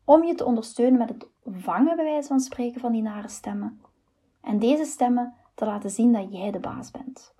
om 0.03 0.23
je 0.23 0.35
te 0.35 0.45
ondersteunen 0.45 0.99
met 0.99 1.09
het 1.09 1.29
vangen, 1.45 1.95
bij 1.95 2.05
wijze 2.05 2.27
van 2.27 2.39
spreken, 2.39 2.81
van 2.81 2.91
die 2.91 3.01
nare 3.01 3.27
stemmen. 3.27 3.81
En 4.41 4.59
deze 4.59 4.85
stemmen 4.85 5.33
te 5.55 5.65
laten 5.65 5.89
zien 5.89 6.13
dat 6.13 6.31
jij 6.31 6.51
de 6.51 6.59
baas 6.59 6.91
bent. 6.91 7.33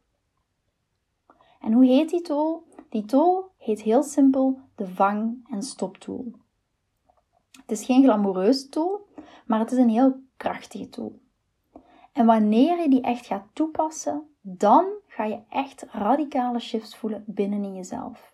En 1.60 1.74
hoe 1.74 1.86
heet 1.86 2.10
die 2.10 2.22
tool? 2.22 2.64
Die 2.90 3.06
tool 3.06 3.52
heet 3.58 3.82
heel 3.82 4.04
simpel 4.04 4.60
de 4.76 4.88
vang- 4.88 5.48
en 5.50 5.62
stoptool. 5.62 6.34
Het 7.52 7.72
is 7.72 7.86
geen 7.86 8.04
glamoureuze 8.04 8.70
tool, 8.70 9.08
maar 9.46 9.60
het 9.60 9.72
is 9.72 9.78
een 9.78 9.90
heel 9.90 10.22
krachtige 10.38 10.90
tool. 10.90 11.22
En 12.14 12.26
wanneer 12.26 12.82
je 12.82 12.90
die 12.90 13.02
echt 13.02 13.26
gaat 13.26 13.46
toepassen, 13.54 14.36
dan 14.42 14.86
ga 15.08 15.24
je 15.24 15.40
echt 15.50 15.86
radicale 15.92 16.60
shifts 16.60 16.96
voelen 16.96 17.24
binnen 17.28 17.64
in 17.64 17.76
jezelf. 17.76 18.34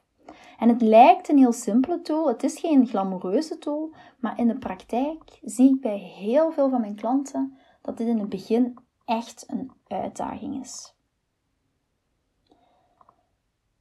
En 0.59 0.69
het 0.69 0.81
lijkt 0.81 1.29
een 1.29 1.37
heel 1.37 1.51
simpele 1.51 2.01
tool, 2.01 2.27
het 2.27 2.43
is 2.43 2.59
geen 2.59 2.87
glamoureuze 2.87 3.57
tool, 3.57 3.93
maar 4.17 4.39
in 4.39 4.47
de 4.47 4.57
praktijk 4.57 5.39
zie 5.41 5.75
ik 5.75 5.81
bij 5.81 5.97
heel 5.97 6.51
veel 6.51 6.69
van 6.69 6.81
mijn 6.81 6.95
klanten 6.95 7.57
dat 7.81 7.97
dit 7.97 8.07
in 8.07 8.19
het 8.19 8.29
begin 8.29 8.77
echt 9.05 9.43
een 9.47 9.71
uitdaging 9.87 10.61
is. 10.61 10.93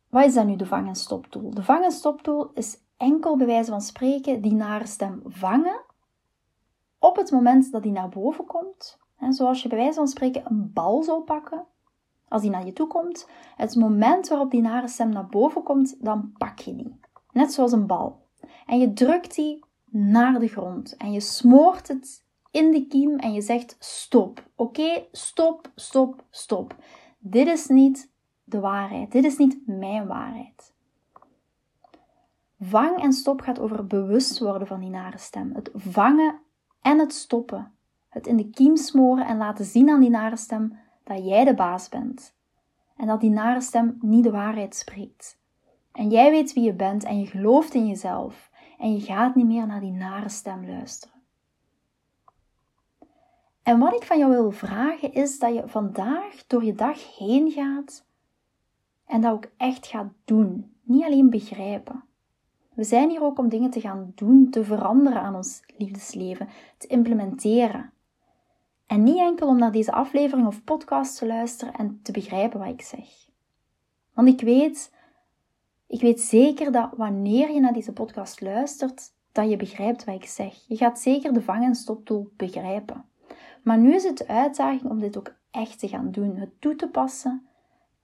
Wat 0.08 0.24
is 0.24 0.34
dan 0.34 0.46
nu 0.46 0.56
de 0.56 0.66
vang- 0.66 0.88
en 0.88 0.94
stoptool? 0.94 1.50
De 1.50 1.62
vang- 1.62 1.84
en 1.84 1.92
stoptool 1.92 2.50
is 2.54 2.78
enkel 2.96 3.36
bij 3.36 3.46
wijze 3.46 3.70
van 3.70 3.80
spreken 3.80 4.42
die 4.42 4.54
nare 4.54 4.86
stem 4.86 5.20
vangen 5.24 5.80
op 6.98 7.16
het 7.16 7.30
moment 7.30 7.72
dat 7.72 7.82
die 7.82 7.92
naar 7.92 8.08
boven 8.08 8.44
komt. 8.44 8.98
En 9.18 9.32
zoals 9.32 9.62
je 9.62 9.68
bij 9.68 9.78
wijze 9.78 9.94
van 9.94 10.08
spreken 10.08 10.42
een 10.44 10.72
bal 10.72 11.02
zou 11.02 11.22
pakken, 11.22 11.66
als 12.28 12.42
die 12.42 12.50
naar 12.50 12.66
je 12.66 12.72
toe 12.72 12.86
komt, 12.86 13.28
het 13.56 13.76
moment 13.76 14.28
waarop 14.28 14.50
die 14.50 14.60
nare 14.60 14.88
stem 14.88 15.08
naar 15.08 15.26
boven 15.26 15.62
komt, 15.62 16.04
dan 16.04 16.32
pak 16.38 16.58
je 16.58 16.74
die. 16.76 17.00
Net 17.32 17.52
zoals 17.52 17.72
een 17.72 17.86
bal. 17.86 18.26
En 18.66 18.78
je 18.78 18.92
drukt 18.92 19.34
die 19.34 19.64
naar 19.90 20.40
de 20.40 20.48
grond 20.48 20.96
en 20.96 21.12
je 21.12 21.20
smoort 21.20 21.88
het 21.88 22.24
in 22.50 22.70
de 22.70 22.86
kiem 22.86 23.18
en 23.18 23.32
je 23.32 23.40
zegt 23.40 23.76
stop. 23.78 24.48
Oké, 24.56 25.04
stop, 25.12 25.70
stop, 25.74 26.24
stop. 26.30 26.76
Dit 27.18 27.46
is 27.46 27.66
niet 27.66 28.10
de 28.44 28.60
waarheid. 28.60 29.12
Dit 29.12 29.24
is 29.24 29.36
niet 29.36 29.58
mijn 29.66 30.06
waarheid. 30.06 30.74
Vang 32.60 33.02
en 33.02 33.12
stop 33.12 33.40
gaat 33.40 33.58
over 33.58 33.86
bewust 33.86 34.38
worden 34.38 34.66
van 34.66 34.80
die 34.80 34.90
nare 34.90 35.18
stem. 35.18 35.52
Het 35.54 35.70
vangen 35.74 36.40
en 36.80 36.98
het 36.98 37.12
stoppen. 37.12 37.72
Het 38.08 38.26
in 38.26 38.36
de 38.36 38.50
kiem 38.50 38.76
smoren 38.76 39.26
en 39.26 39.36
laten 39.36 39.64
zien 39.64 39.90
aan 39.90 40.00
die 40.00 40.10
nare 40.10 40.36
stem 40.36 40.78
dat 41.04 41.26
jij 41.26 41.44
de 41.44 41.54
baas 41.54 41.88
bent. 41.88 42.34
En 42.96 43.06
dat 43.06 43.20
die 43.20 43.30
nare 43.30 43.60
stem 43.60 43.98
niet 44.00 44.24
de 44.24 44.30
waarheid 44.30 44.74
spreekt. 44.74 45.38
En 45.92 46.10
jij 46.10 46.30
weet 46.30 46.52
wie 46.52 46.64
je 46.64 46.72
bent 46.72 47.04
en 47.04 47.20
je 47.20 47.26
gelooft 47.26 47.74
in 47.74 47.86
jezelf. 47.86 48.50
En 48.78 48.92
je 48.92 49.00
gaat 49.00 49.34
niet 49.34 49.46
meer 49.46 49.66
naar 49.66 49.80
die 49.80 49.92
nare 49.92 50.28
stem 50.28 50.66
luisteren. 50.66 51.16
En 53.62 53.78
wat 53.78 53.94
ik 53.94 54.02
van 54.02 54.18
jou 54.18 54.30
wil 54.30 54.50
vragen 54.50 55.12
is 55.12 55.38
dat 55.38 55.54
je 55.54 55.62
vandaag 55.66 56.46
door 56.46 56.64
je 56.64 56.74
dag 56.74 57.16
heen 57.16 57.50
gaat 57.50 58.06
en 59.06 59.20
dat 59.20 59.32
ook 59.32 59.50
echt 59.56 59.86
gaat 59.86 60.12
doen. 60.24 60.74
Niet 60.82 61.04
alleen 61.04 61.30
begrijpen. 61.30 62.04
We 62.74 62.84
zijn 62.84 63.10
hier 63.10 63.22
ook 63.22 63.38
om 63.38 63.48
dingen 63.48 63.70
te 63.70 63.80
gaan 63.80 64.12
doen, 64.14 64.50
te 64.50 64.64
veranderen 64.64 65.22
aan 65.22 65.34
ons 65.34 65.62
liefdesleven, 65.76 66.48
te 66.76 66.86
implementeren. 66.86 67.92
En 68.88 69.02
niet 69.02 69.18
enkel 69.18 69.48
om 69.48 69.58
naar 69.58 69.72
deze 69.72 69.92
aflevering 69.92 70.46
of 70.46 70.64
podcast 70.64 71.18
te 71.18 71.26
luisteren 71.26 71.74
en 71.74 72.00
te 72.02 72.12
begrijpen 72.12 72.58
wat 72.58 72.68
ik 72.68 72.82
zeg. 72.82 73.06
Want 74.14 74.28
ik 74.28 74.40
weet, 74.40 74.94
ik 75.86 76.00
weet 76.00 76.20
zeker 76.20 76.72
dat 76.72 76.90
wanneer 76.96 77.50
je 77.50 77.60
naar 77.60 77.72
deze 77.72 77.92
podcast 77.92 78.40
luistert, 78.40 79.12
dat 79.32 79.50
je 79.50 79.56
begrijpt 79.56 80.04
wat 80.04 80.14
ik 80.14 80.24
zeg. 80.24 80.64
Je 80.66 80.76
gaat 80.76 81.00
zeker 81.00 81.32
de 81.32 81.42
vang- 81.42 81.64
en 81.64 81.74
stoptool 81.74 82.30
begrijpen. 82.36 83.04
Maar 83.62 83.78
nu 83.78 83.94
is 83.94 84.04
het 84.04 84.18
de 84.18 84.28
uitdaging 84.28 84.90
om 84.90 85.00
dit 85.00 85.16
ook 85.16 85.34
echt 85.50 85.78
te 85.78 85.88
gaan 85.88 86.10
doen, 86.10 86.36
het 86.36 86.60
toe 86.60 86.76
te 86.76 86.88
passen 86.88 87.46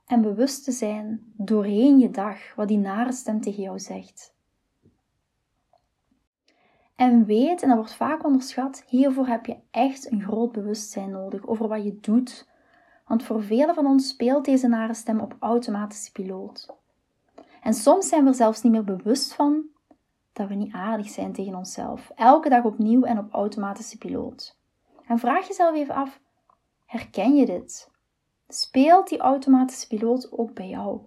en 0.07 0.23
bewust 0.23 0.65
te 0.65 0.73
zijn 0.73 1.33
doorheen 1.37 1.99
je 1.99 2.11
dag 2.11 2.55
wat 2.55 2.69
die 2.69 2.79
nare 2.79 3.13
stem 3.13 3.41
tegen 3.41 3.63
jou 3.63 3.79
zegt. 3.79 4.34
En 6.97 7.25
weet, 7.25 7.63
en 7.63 7.69
dat 7.69 7.77
wordt 7.77 7.95
vaak 7.95 8.25
onderschat, 8.25 8.85
hiervoor 8.87 9.27
heb 9.27 9.47
je 9.47 9.57
echt 9.71 10.11
een 10.11 10.23
groot 10.23 10.53
bewustzijn 10.53 11.11
nodig 11.11 11.47
over 11.47 11.69
wat 11.69 11.85
je 11.85 11.99
doet. 12.01 12.49
Want 13.07 13.23
voor 13.23 13.43
velen 13.43 13.75
van 13.75 13.87
ons 13.87 14.09
speelt 14.09 14.45
deze 14.45 14.69
nare 14.69 14.95
stem 14.95 15.21
op 15.21 15.37
automatische 15.39 16.13
piloot. 16.13 16.77
En 17.63 17.75
soms 17.75 18.09
zijn 18.09 18.23
we 18.23 18.29
er 18.29 18.35
zelfs 18.35 18.63
niet 18.63 18.73
meer 18.73 18.85
bewust 18.85 19.35
van 19.35 19.65
dat 20.33 20.49
we 20.49 20.55
niet 20.55 20.73
aardig 20.73 21.09
zijn 21.09 21.33
tegen 21.33 21.55
onszelf. 21.55 22.11
Elke 22.15 22.49
dag 22.49 22.65
opnieuw 22.65 23.03
en 23.03 23.19
op 23.19 23.33
automatische 23.33 23.99
piloot. 23.99 24.59
En 25.07 25.19
vraag 25.19 25.47
jezelf 25.47 25.75
even 25.75 25.95
af: 25.95 26.21
herken 26.87 27.37
je 27.37 27.47
dit? 27.47 27.91
Speelt 28.49 29.09
die 29.09 29.19
automatische 29.19 29.87
piloot 29.87 30.33
ook 30.33 30.55
bij 30.55 30.69
jou? 30.69 31.01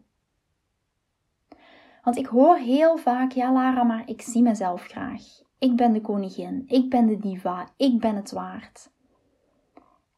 Want 2.04 2.18
ik 2.18 2.26
hoor 2.26 2.56
heel 2.56 2.98
vaak: 2.98 3.32
ja, 3.32 3.52
Lara, 3.54 3.84
maar 3.84 4.10
ik 4.10 4.22
zie 4.22 4.42
mezelf 4.42 4.84
graag. 4.84 5.46
Ik 5.60 5.76
ben 5.76 5.94
de 5.94 6.02
koningin, 6.02 6.64
ik 6.68 6.90
ben 6.90 7.08
de 7.08 7.18
diva, 7.18 7.70
ik 7.78 8.00
ben 8.00 8.16
het 8.16 8.32
waard. 8.32 8.90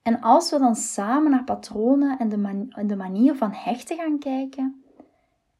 En 0.02 0.22
als 0.22 0.52
we 0.52 0.60
dan 0.60 0.76
samen 0.76 1.32
naar 1.32 1.44
patronen 1.44 2.20
en 2.20 2.30
de, 2.30 2.68
de 2.86 2.96
manier 2.96 3.36
van 3.36 3.52
hechten 3.52 3.98
gaan 3.98 4.20
kijken, 4.20 4.84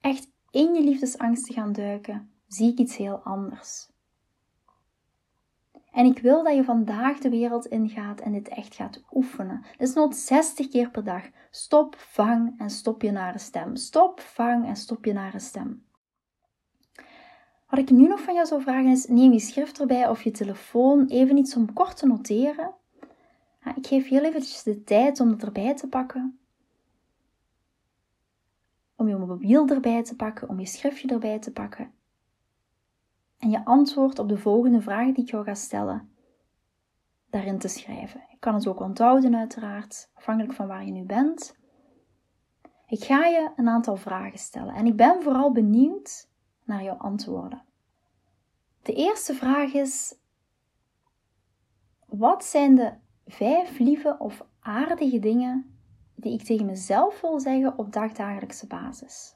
echt 0.02 0.32
in 0.52 0.74
je 0.74 0.84
liefdesangst 0.84 1.46
te 1.46 1.54
gaan 1.54 1.72
duiken, 1.72 2.32
zie 2.48 2.72
ik 2.72 2.78
iets 2.78 2.98
heel 2.98 3.18
anders. 3.18 3.90
En 5.92 6.06
ik 6.06 6.20
wil 6.20 6.44
dat 6.44 6.56
je 6.56 6.64
vandaag 6.64 7.18
de 7.18 7.30
wereld 7.30 7.66
ingaat 7.66 8.20
en 8.20 8.32
dit 8.32 8.48
echt 8.48 8.76
gaat 8.76 9.04
oefenen. 9.12 9.66
Dit 9.78 9.88
is 9.88 9.94
nooit 9.94 10.16
60 10.16 10.68
keer 10.68 10.90
per 10.90 11.04
dag. 11.04 11.24
Stop, 11.52 11.96
vang 11.98 12.60
en 12.60 12.70
stop 12.70 13.02
je 13.02 13.12
naar 13.12 13.34
een 13.34 13.40
stem. 13.40 13.76
Stop, 13.76 14.20
vang 14.20 14.68
en 14.68 14.76
stop 14.76 15.06
je 15.06 15.14
naar 15.14 15.34
een 15.34 15.40
stem. 15.40 15.84
Wat 17.70 17.80
ik 17.80 17.90
nu 17.90 18.08
nog 18.08 18.22
van 18.22 18.34
jou 18.34 18.46
zou 18.46 18.62
vragen 18.62 18.92
is: 18.92 19.08
neem 19.08 19.32
je 19.32 19.40
schrift 19.40 19.80
erbij 19.80 20.10
of 20.10 20.24
je 20.24 20.32
telefoon, 20.32 21.06
even 21.06 21.38
iets 21.38 21.56
om 21.56 21.74
kort 21.74 21.98
te 21.98 22.08
noteren. 22.08 22.74
Ik 23.76 23.88
geef 23.88 24.08
heel 24.08 24.24
eventjes 24.24 24.64
de 24.64 24.84
tijd 24.84 25.20
om 25.20 25.30
het 25.30 25.44
erbij 25.44 25.76
te 25.76 25.88
pakken. 25.88 26.40
Om 28.96 29.08
je 29.08 29.16
mobiel 29.16 29.68
erbij 29.68 30.04
te 30.04 30.16
pakken, 30.16 30.50
om 30.50 30.60
je 30.60 30.66
schriftje 30.66 31.08
erbij 31.08 31.40
te 31.40 31.52
pakken. 31.52 31.92
en 33.38 33.50
je 33.50 33.66
antwoord 33.66 34.20
op 34.20 34.30
de 34.30 34.38
volgende 34.38 34.82
vragen 34.82 35.14
die 35.14 35.24
ik 35.24 35.30
jou 35.30 35.44
ga 35.44 35.54
stellen 35.54 36.10
daarin 37.30 37.60
te 37.60 37.68
schrijven. 37.68 38.26
Ik 38.30 38.40
kan 38.40 38.54
het 38.54 38.68
ook 38.68 38.80
onthouden 38.80 39.36
uiteraard, 39.36 40.10
afhankelijk 40.14 40.54
van 40.54 40.68
waar 40.68 40.86
je 40.86 40.92
nu 40.92 41.04
bent. 41.04 41.58
Ik 42.88 43.04
ga 43.04 43.26
je 43.26 43.52
een 43.56 43.70
aantal 43.70 43.96
vragen 43.96 44.40
stellen 44.40 44.76
en 44.76 44.86
ik 44.86 44.96
ben 44.96 45.24
vooral 45.24 45.52
benieuwd 45.52 46.29
naar 46.70 46.84
jouw 46.84 46.98
antwoorden. 46.98 47.62
De 48.82 48.94
eerste 48.94 49.34
vraag 49.34 49.74
is: 49.74 50.16
wat 52.06 52.46
zijn 52.46 52.76
de 52.76 52.94
vijf 53.26 53.80
lieve 53.80 54.16
of 54.20 54.46
aardige 54.60 55.20
dingen 55.20 55.80
die 56.16 56.34
ik 56.34 56.44
tegen 56.44 56.66
mezelf 56.66 57.22
wil 57.22 57.40
zeggen 57.40 57.78
op 57.78 57.94
dagdagelijkse 57.94 58.68
basis? 58.68 59.36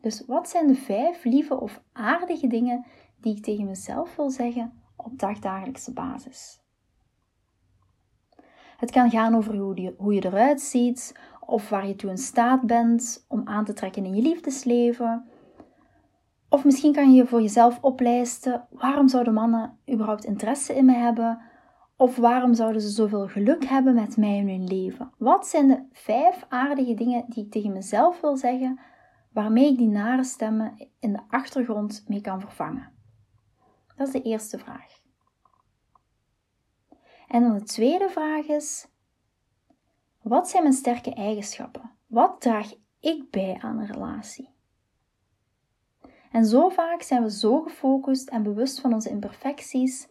Dus 0.00 0.24
wat 0.26 0.48
zijn 0.48 0.66
de 0.66 0.74
vijf 0.74 1.24
lieve 1.24 1.60
of 1.60 1.82
aardige 1.92 2.46
dingen 2.46 2.86
die 3.20 3.36
ik 3.36 3.42
tegen 3.42 3.64
mezelf 3.64 4.16
wil 4.16 4.30
zeggen 4.30 4.82
op 4.96 5.18
dagdagelijkse 5.18 5.92
basis? 5.92 6.60
Het 8.76 8.90
kan 8.90 9.10
gaan 9.10 9.34
over 9.34 9.56
hoe 9.56 9.80
je, 9.80 9.94
hoe 9.98 10.14
je 10.14 10.24
eruit 10.24 10.60
ziet, 10.60 11.18
of 11.40 11.68
waar 11.68 11.86
je 11.86 11.96
toe 11.96 12.10
in 12.10 12.18
staat 12.18 12.62
bent 12.62 13.24
om 13.28 13.48
aan 13.48 13.64
te 13.64 13.72
trekken 13.72 14.04
in 14.04 14.14
je 14.14 14.22
liefdesleven. 14.22 15.30
Of 16.48 16.64
misschien 16.64 16.92
kan 16.92 17.12
je 17.12 17.26
voor 17.26 17.40
jezelf 17.42 17.78
oplijsten 17.82 18.66
waarom 18.70 19.08
zouden 19.08 19.32
mannen 19.32 19.78
überhaupt 19.92 20.24
interesse 20.24 20.74
in 20.74 20.84
mij 20.84 20.98
hebben? 20.98 21.40
Of 21.96 22.16
waarom 22.16 22.54
zouden 22.54 22.80
ze 22.80 22.88
zoveel 22.88 23.28
geluk 23.28 23.64
hebben 23.64 23.94
met 23.94 24.16
mij 24.16 24.36
in 24.36 24.48
hun 24.48 24.64
leven? 24.64 25.12
Wat 25.18 25.46
zijn 25.46 25.68
de 25.68 25.86
vijf 25.92 26.44
aardige 26.48 26.94
dingen 26.94 27.24
die 27.28 27.44
ik 27.44 27.50
tegen 27.50 27.72
mezelf 27.72 28.20
wil 28.20 28.36
zeggen, 28.36 28.80
waarmee 29.32 29.70
ik 29.70 29.78
die 29.78 29.88
nare 29.88 30.24
stemmen 30.24 30.90
in 31.00 31.12
de 31.12 31.22
achtergrond 31.28 32.04
mee 32.08 32.20
kan 32.20 32.40
vervangen? 32.40 32.92
Dat 33.96 34.06
is 34.06 34.12
de 34.12 34.22
eerste 34.22 34.58
vraag. 34.58 35.00
En 37.28 37.42
dan 37.42 37.52
de 37.52 37.64
tweede 37.64 38.08
vraag 38.08 38.46
is: 38.46 38.88
wat 40.22 40.48
zijn 40.48 40.62
mijn 40.62 40.74
sterke 40.74 41.14
eigenschappen? 41.14 41.90
Wat 42.06 42.40
draag 42.40 42.72
ik 43.00 43.30
bij 43.30 43.58
aan 43.60 43.78
een 43.78 43.86
relatie? 43.86 44.55
En 46.36 46.44
zo 46.44 46.68
vaak 46.68 47.02
zijn 47.02 47.22
we 47.22 47.30
zo 47.30 47.60
gefocust 47.60 48.28
en 48.28 48.42
bewust 48.42 48.80
van 48.80 48.92
onze 48.94 49.10
imperfecties. 49.10 50.08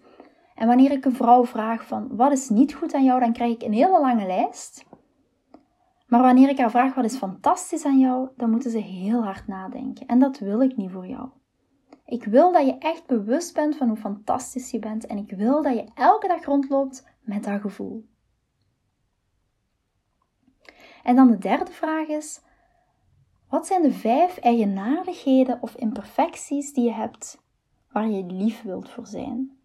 En 0.56 0.68
wanneer 0.68 0.92
ik 0.92 1.06
een 1.06 1.16
vrouw 1.16 1.46
vraag 1.46 1.88
van 1.88 2.16
wat 2.16 2.32
is 2.32 2.50
niet 2.50 2.74
goed 2.74 2.94
aan 2.94 3.04
jou, 3.04 3.20
dan 3.20 3.34
krijg 3.34 3.54
ik 3.54 3.64
een 3.64 3.74
hele 3.74 4.00
lange 4.00 4.26
lijst. 4.26 4.86
Maar 6.08 6.22
wanneer 6.22 6.50
ik 6.50 6.58
haar 6.58 6.72
vraag 6.72 6.94
wat 6.94 7.06
is 7.06 7.18
fantastisch 7.18 7.86
aan 7.86 8.00
jou, 8.00 8.30
dan 8.38 8.50
moeten 8.50 8.72
ze 8.72 8.78
heel 8.78 9.24
hard 9.24 9.48
nadenken. 9.48 10.08
En 10.08 10.20
dat 10.20 10.40
wil 10.40 10.62
ik 10.62 10.76
niet 10.76 10.92
voor 10.92 11.08
jou. 11.08 11.30
Ik 12.06 12.24
wil 12.24 12.52
dat 12.52 12.66
je 12.66 12.78
echt 12.78 13.06
bewust 13.06 13.54
bent 13.54 13.76
van 13.76 13.88
hoe 13.88 13.98
fantastisch 13.98 14.72
je 14.72 14.80
bent 14.80 15.06
en 15.06 15.18
ik 15.18 15.32
wil 15.32 15.62
dat 15.62 15.74
je 15.74 15.90
elke 15.96 16.28
dag 16.28 16.46
rondloopt 16.46 17.04
met 17.22 17.44
dat 17.44 17.62
gevoel. 17.62 18.06
En 21.04 21.16
dan 21.16 21.32
de 21.32 21.38
derde 21.38 21.72
vraag 21.72 22.08
is: 22.08 22.42
wat 23.56 23.68
zijn 23.68 23.82
de 23.82 23.92
vijf 23.92 24.38
eigenaardigheden 24.38 25.62
of 25.62 25.76
imperfecties 25.76 26.74
die 26.74 26.84
je 26.84 26.94
hebt 26.94 27.42
waar 27.92 28.10
je 28.10 28.24
lief 28.24 28.62
wilt 28.62 28.90
voor 28.90 29.08
zijn? 29.08 29.58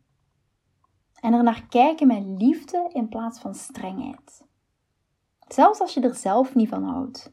En 1.20 1.33
er 1.33 1.42
naar 1.42 1.66
kijken 1.68 2.07
met 2.07 2.24
liefde 2.24 2.90
in 2.92 3.09
plaats 3.09 3.40
van 3.40 3.55
strengheid. 3.55 4.46
Zelfs 5.48 5.81
als 5.81 5.94
je 5.94 6.00
er 6.00 6.14
zelf 6.14 6.55
niet 6.55 6.68
van 6.68 6.83
houdt. 6.83 7.33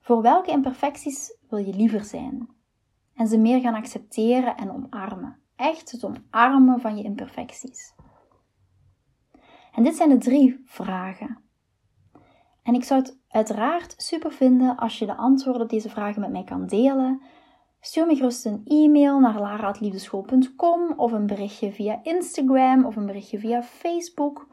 Voor 0.00 0.22
welke 0.22 0.50
imperfecties 0.50 1.36
wil 1.48 1.58
je 1.58 1.74
liever 1.74 2.04
zijn? 2.04 2.48
En 3.14 3.26
ze 3.26 3.38
meer 3.38 3.60
gaan 3.60 3.74
accepteren 3.74 4.56
en 4.56 4.70
omarmen. 4.70 5.40
Echt 5.56 5.90
het 5.90 6.04
omarmen 6.04 6.80
van 6.80 6.96
je 6.96 7.04
imperfecties. 7.04 7.94
En 9.72 9.82
dit 9.82 9.96
zijn 9.96 10.08
de 10.08 10.18
drie 10.18 10.62
vragen. 10.64 11.43
En 12.64 12.74
ik 12.74 12.84
zou 12.84 13.00
het 13.00 13.18
uiteraard 13.28 13.94
super 13.96 14.32
vinden 14.32 14.76
als 14.76 14.98
je 14.98 15.06
de 15.06 15.14
antwoorden 15.14 15.62
op 15.62 15.68
deze 15.68 15.88
vragen 15.88 16.20
met 16.20 16.30
mij 16.30 16.44
kan 16.44 16.66
delen. 16.66 17.22
Stuur 17.80 18.06
me 18.06 18.16
gerust 18.16 18.46
een 18.46 18.62
e-mail 18.64 19.20
naar 19.20 19.40
lara.liefdeschool.com 19.40 20.92
of 20.96 21.12
een 21.12 21.26
berichtje 21.26 21.72
via 21.72 22.00
Instagram 22.02 22.84
of 22.84 22.96
een 22.96 23.06
berichtje 23.06 23.38
via 23.38 23.62
Facebook. 23.62 24.46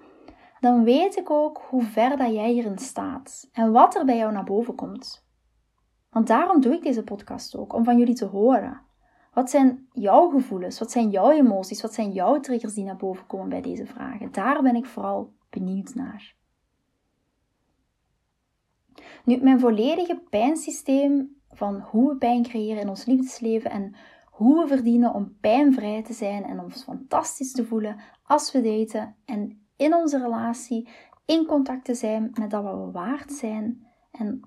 Dan 0.59 0.83
weet 0.83 1.17
ik 1.17 1.29
ook 1.29 1.61
hoe 1.69 1.83
ver 1.83 2.17
dat 2.17 2.33
jij 2.33 2.51
hierin 2.51 2.77
staat 2.77 3.49
en 3.51 3.71
wat 3.71 3.95
er 3.95 4.05
bij 4.05 4.17
jou 4.17 4.31
naar 4.31 4.43
boven 4.43 4.75
komt. 4.75 5.25
Want 6.09 6.27
daarom 6.27 6.61
doe 6.61 6.73
ik 6.73 6.83
deze 6.83 7.03
podcast 7.03 7.55
ook, 7.55 7.73
om 7.73 7.83
van 7.83 7.97
jullie 7.97 8.15
te 8.15 8.25
horen. 8.25 8.81
Wat 9.33 9.49
zijn 9.49 9.87
jouw 9.91 10.29
gevoelens? 10.29 10.79
Wat 10.79 10.91
zijn 10.91 11.09
jouw 11.09 11.29
emoties? 11.29 11.81
Wat 11.81 11.93
zijn 11.93 12.11
jouw 12.11 12.39
triggers 12.39 12.73
die 12.73 12.83
naar 12.83 12.97
boven 12.97 13.27
komen 13.27 13.49
bij 13.49 13.61
deze 13.61 13.85
vragen? 13.85 14.31
Daar 14.31 14.61
ben 14.61 14.75
ik 14.75 14.85
vooral 14.85 15.33
benieuwd 15.49 15.95
naar. 15.95 16.35
Nu, 19.25 19.37
mijn 19.41 19.59
volledige 19.59 20.23
pijnsysteem 20.29 21.35
van 21.49 21.79
hoe 21.79 22.09
we 22.09 22.17
pijn 22.17 22.43
creëren 22.43 22.81
in 22.81 22.89
ons 22.89 23.05
liefdesleven 23.05 23.71
en 23.71 23.95
hoe 24.25 24.61
we 24.61 24.67
verdienen 24.67 25.13
om 25.13 25.37
pijnvrij 25.41 26.03
te 26.03 26.13
zijn 26.13 26.43
en 26.43 26.59
ons 26.59 26.83
fantastisch 26.83 27.51
te 27.51 27.65
voelen 27.65 27.99
als 28.23 28.51
we 28.51 28.61
daten 28.61 29.15
en 29.25 29.65
in 29.75 29.93
onze 29.93 30.17
relatie 30.17 30.89
in 31.25 31.45
contact 31.45 31.85
te 31.85 31.93
zijn 31.93 32.31
met 32.39 32.49
dat 32.49 32.63
wat 32.63 32.85
we 32.85 32.91
waard 32.91 33.31
zijn 33.31 33.87
en 34.11 34.41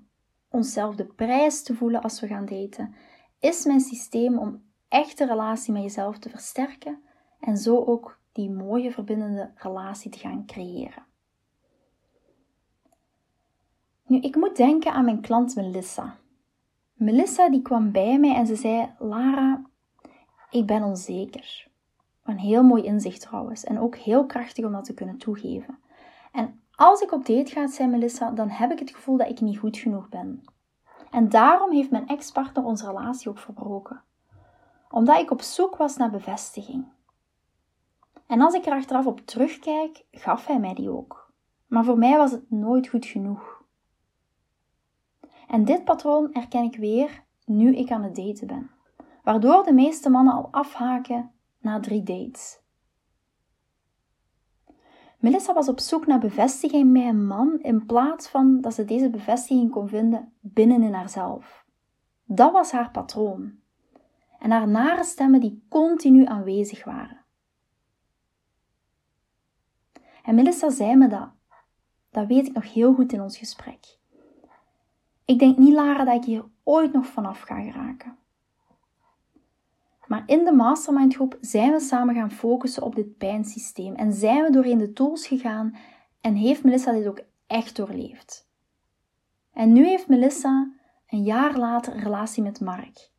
onszelf 0.49 0.95
de 0.95 1.05
prijs 1.05 1.63
te 1.63 1.75
voelen 1.75 2.01
als 2.01 2.19
we 2.19 2.27
gaan 2.27 2.45
daten, 2.45 2.95
is 3.39 3.65
mijn 3.65 3.79
systeem 3.79 4.37
om 4.37 4.63
echte 4.87 5.25
relatie 5.25 5.73
met 5.73 5.81
jezelf 5.81 6.17
te 6.17 6.29
versterken 6.29 7.01
en 7.39 7.57
zo 7.57 7.83
ook 7.83 8.19
die 8.31 8.51
mooie 8.51 8.91
verbindende 8.91 9.51
relatie 9.55 10.11
te 10.11 10.17
gaan 10.17 10.45
creëren. 10.45 11.05
Nu, 14.07 14.19
ik 14.19 14.35
moet 14.35 14.55
denken 14.55 14.93
aan 14.93 15.05
mijn 15.05 15.21
klant 15.21 15.55
Melissa. 15.55 16.15
Melissa 16.93 17.49
die 17.49 17.61
kwam 17.61 17.91
bij 17.91 18.19
mij 18.19 18.35
en 18.35 18.47
ze 18.47 18.55
zei: 18.55 18.93
Lara, 18.99 19.61
ik 20.49 20.65
ben 20.65 20.83
onzeker. 20.83 21.67
Een 22.23 22.39
heel 22.39 22.63
mooi 22.63 22.83
inzicht 22.83 23.21
trouwens 23.21 23.63
en 23.63 23.79
ook 23.79 23.95
heel 23.95 24.25
krachtig 24.25 24.65
om 24.65 24.71
dat 24.71 24.85
te 24.85 24.93
kunnen 24.93 25.17
toegeven. 25.17 25.77
En 26.31 26.61
als 26.75 27.01
ik 27.01 27.11
op 27.11 27.25
date 27.25 27.51
ga, 27.51 27.67
zei 27.67 27.89
Melissa, 27.89 28.31
dan 28.31 28.49
heb 28.49 28.71
ik 28.71 28.79
het 28.79 28.95
gevoel 28.95 29.17
dat 29.17 29.29
ik 29.29 29.41
niet 29.41 29.57
goed 29.57 29.77
genoeg 29.77 30.09
ben. 30.09 30.43
En 31.11 31.29
daarom 31.29 31.71
heeft 31.71 31.91
mijn 31.91 32.07
ex-partner 32.07 32.63
onze 32.63 32.85
relatie 32.85 33.29
ook 33.29 33.37
verbroken. 33.37 34.01
Omdat 34.89 35.19
ik 35.19 35.31
op 35.31 35.41
zoek 35.41 35.75
was 35.75 35.97
naar 35.97 36.11
bevestiging. 36.11 36.85
En 38.27 38.41
als 38.41 38.53
ik 38.53 38.65
er 38.65 38.73
achteraf 38.73 39.05
op 39.05 39.25
terugkijk, 39.25 40.03
gaf 40.11 40.45
hij 40.45 40.59
mij 40.59 40.73
die 40.73 40.89
ook. 40.89 41.31
Maar 41.67 41.83
voor 41.83 41.97
mij 41.97 42.17
was 42.17 42.31
het 42.31 42.51
nooit 42.51 42.87
goed 42.87 43.05
genoeg. 43.05 43.54
En 45.55 45.65
dit 45.65 45.83
patroon 45.83 46.29
herken 46.31 46.63
ik 46.63 46.75
weer 46.75 47.23
nu 47.45 47.75
ik 47.75 47.91
aan 47.91 48.03
het 48.03 48.15
daten 48.15 48.47
ben, 48.47 48.71
waardoor 49.23 49.63
de 49.63 49.73
meeste 49.73 50.09
mannen 50.09 50.33
al 50.33 50.47
afhaken 50.51 51.31
na 51.59 51.79
drie 51.79 52.03
dates. 52.03 52.59
Melissa 55.19 55.53
was 55.53 55.69
op 55.69 55.79
zoek 55.79 56.07
naar 56.07 56.19
bevestiging 56.19 56.93
bij 56.93 57.07
een 57.07 57.27
man 57.27 57.59
in 57.61 57.85
plaats 57.85 58.27
van 58.27 58.61
dat 58.61 58.73
ze 58.73 58.85
deze 58.85 59.09
bevestiging 59.09 59.71
kon 59.71 59.87
vinden 59.87 60.33
binnenin 60.39 60.93
haarzelf. 60.93 61.65
Dat 62.25 62.51
was 62.51 62.71
haar 62.71 62.91
patroon. 62.91 63.59
En 64.39 64.51
haar 64.51 64.67
nare 64.67 65.03
stemmen 65.03 65.39
die 65.39 65.65
continu 65.69 66.25
aanwezig 66.25 66.83
waren. 66.83 67.25
En 70.23 70.35
Melissa 70.35 70.69
zei 70.69 70.95
me 70.95 71.07
dat. 71.07 71.29
Dat 72.09 72.27
weet 72.27 72.47
ik 72.47 72.53
nog 72.53 72.73
heel 72.73 72.93
goed 72.93 73.13
in 73.13 73.21
ons 73.21 73.37
gesprek. 73.37 73.97
Ik 75.25 75.39
denk 75.39 75.57
niet, 75.57 75.73
Lara, 75.73 76.03
dat 76.03 76.15
ik 76.15 76.23
hier 76.23 76.45
ooit 76.63 76.93
nog 76.93 77.05
vanaf 77.05 77.41
ga 77.41 77.61
geraken. 77.61 78.17
Maar 80.07 80.23
in 80.25 80.45
de 80.45 80.51
mastermind 80.51 81.13
groep 81.13 81.37
zijn 81.41 81.71
we 81.71 81.79
samen 81.79 82.15
gaan 82.15 82.31
focussen 82.31 82.83
op 82.83 82.95
dit 82.95 83.17
pijnsysteem 83.17 83.95
en 83.95 84.13
zijn 84.13 84.43
we 84.43 84.51
doorheen 84.51 84.77
de 84.77 84.93
tools 84.93 85.27
gegaan 85.27 85.75
en 86.21 86.35
heeft 86.35 86.63
Melissa 86.63 86.91
dit 86.91 87.07
ook 87.07 87.21
echt 87.47 87.75
doorleefd. 87.75 88.47
En 89.53 89.73
nu 89.73 89.85
heeft 89.85 90.07
Melissa 90.07 90.71
een 91.07 91.23
jaar 91.23 91.57
later 91.57 91.93
een 91.93 92.03
relatie 92.03 92.43
met 92.43 92.61
Mark. 92.61 93.09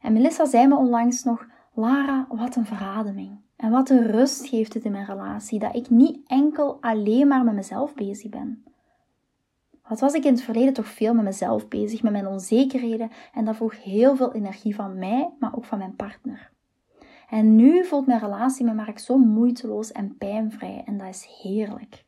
En 0.00 0.12
Melissa 0.12 0.44
zei 0.44 0.66
me 0.66 0.76
onlangs 0.76 1.24
nog: 1.24 1.46
Lara, 1.74 2.26
wat 2.28 2.56
een 2.56 2.66
verademing. 2.66 3.40
En 3.56 3.70
wat 3.70 3.90
een 3.90 4.06
rust 4.06 4.48
geeft 4.48 4.74
het 4.74 4.84
in 4.84 4.92
mijn 4.92 5.06
relatie 5.06 5.58
dat 5.58 5.74
ik 5.74 5.90
niet 5.90 6.20
enkel 6.26 6.78
alleen 6.80 7.28
maar 7.28 7.44
met 7.44 7.54
mezelf 7.54 7.94
bezig 7.94 8.30
ben. 8.30 8.64
Wat 9.88 10.00
was 10.00 10.14
ik 10.14 10.24
in 10.24 10.32
het 10.32 10.42
verleden 10.42 10.72
toch 10.72 10.86
veel 10.86 11.14
met 11.14 11.24
mezelf 11.24 11.68
bezig, 11.68 12.02
met 12.02 12.12
mijn 12.12 12.26
onzekerheden. 12.26 13.10
En 13.34 13.44
dat 13.44 13.56
vroeg 13.56 13.82
heel 13.82 14.16
veel 14.16 14.32
energie 14.34 14.74
van 14.74 14.98
mij, 14.98 15.30
maar 15.38 15.56
ook 15.56 15.64
van 15.64 15.78
mijn 15.78 15.96
partner. 15.96 16.50
En 17.28 17.56
nu 17.56 17.84
voelt 17.84 18.06
mijn 18.06 18.20
relatie 18.20 18.64
met 18.64 18.74
Mark 18.74 18.98
zo 18.98 19.16
moeiteloos 19.16 19.92
en 19.92 20.16
pijnvrij. 20.16 20.82
En 20.86 20.98
dat 20.98 21.08
is 21.08 21.40
heerlijk. 21.42 22.04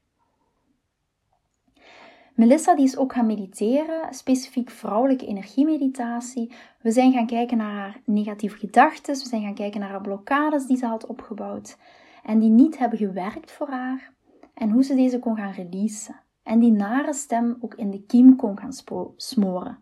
Melissa 2.34 2.74
die 2.74 2.84
is 2.84 2.96
ook 2.96 3.12
gaan 3.12 3.26
mediteren, 3.26 4.14
specifiek 4.14 4.70
vrouwelijke 4.70 5.26
energiemeditatie. 5.26 6.52
We 6.82 6.90
zijn 6.90 7.12
gaan 7.12 7.26
kijken 7.26 7.56
naar 7.56 7.72
haar 7.72 8.00
negatieve 8.04 8.58
gedachten, 8.58 9.14
we 9.14 9.28
zijn 9.28 9.42
gaan 9.42 9.54
kijken 9.54 9.80
naar 9.80 9.90
haar 9.90 10.00
blokkades 10.00 10.66
die 10.66 10.76
ze 10.76 10.86
had 10.86 11.06
opgebouwd. 11.06 11.78
En 12.22 12.38
die 12.38 12.50
niet 12.50 12.78
hebben 12.78 12.98
gewerkt 12.98 13.52
voor 13.52 13.68
haar. 13.68 14.12
En 14.54 14.70
hoe 14.70 14.82
ze 14.82 14.94
deze 14.94 15.18
kon 15.18 15.36
gaan 15.36 15.52
releasen 15.52 16.26
en 16.48 16.58
die 16.58 16.72
nare 16.72 17.12
stem 17.12 17.56
ook 17.60 17.74
in 17.74 17.90
de 17.90 18.02
kiem 18.02 18.36
kon 18.36 18.58
gaan 18.58 18.72
smoren. 19.16 19.78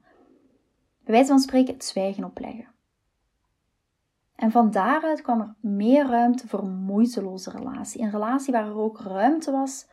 Bij 1.04 1.14
wijze 1.14 1.28
van 1.28 1.38
spreken 1.38 1.74
het 1.74 1.84
zwijgen 1.84 2.24
opleggen. 2.24 2.68
En 4.34 4.50
van 4.50 4.70
daaruit 4.70 5.22
kwam 5.22 5.40
er 5.40 5.54
meer 5.60 6.06
ruimte 6.06 6.48
voor 6.48 6.58
een 6.58 6.74
moeiteloze 6.76 7.50
relatie. 7.50 8.02
Een 8.02 8.10
relatie 8.10 8.52
waar 8.52 8.66
er 8.66 8.76
ook 8.76 9.00
ruimte 9.00 9.50
was 9.50 9.86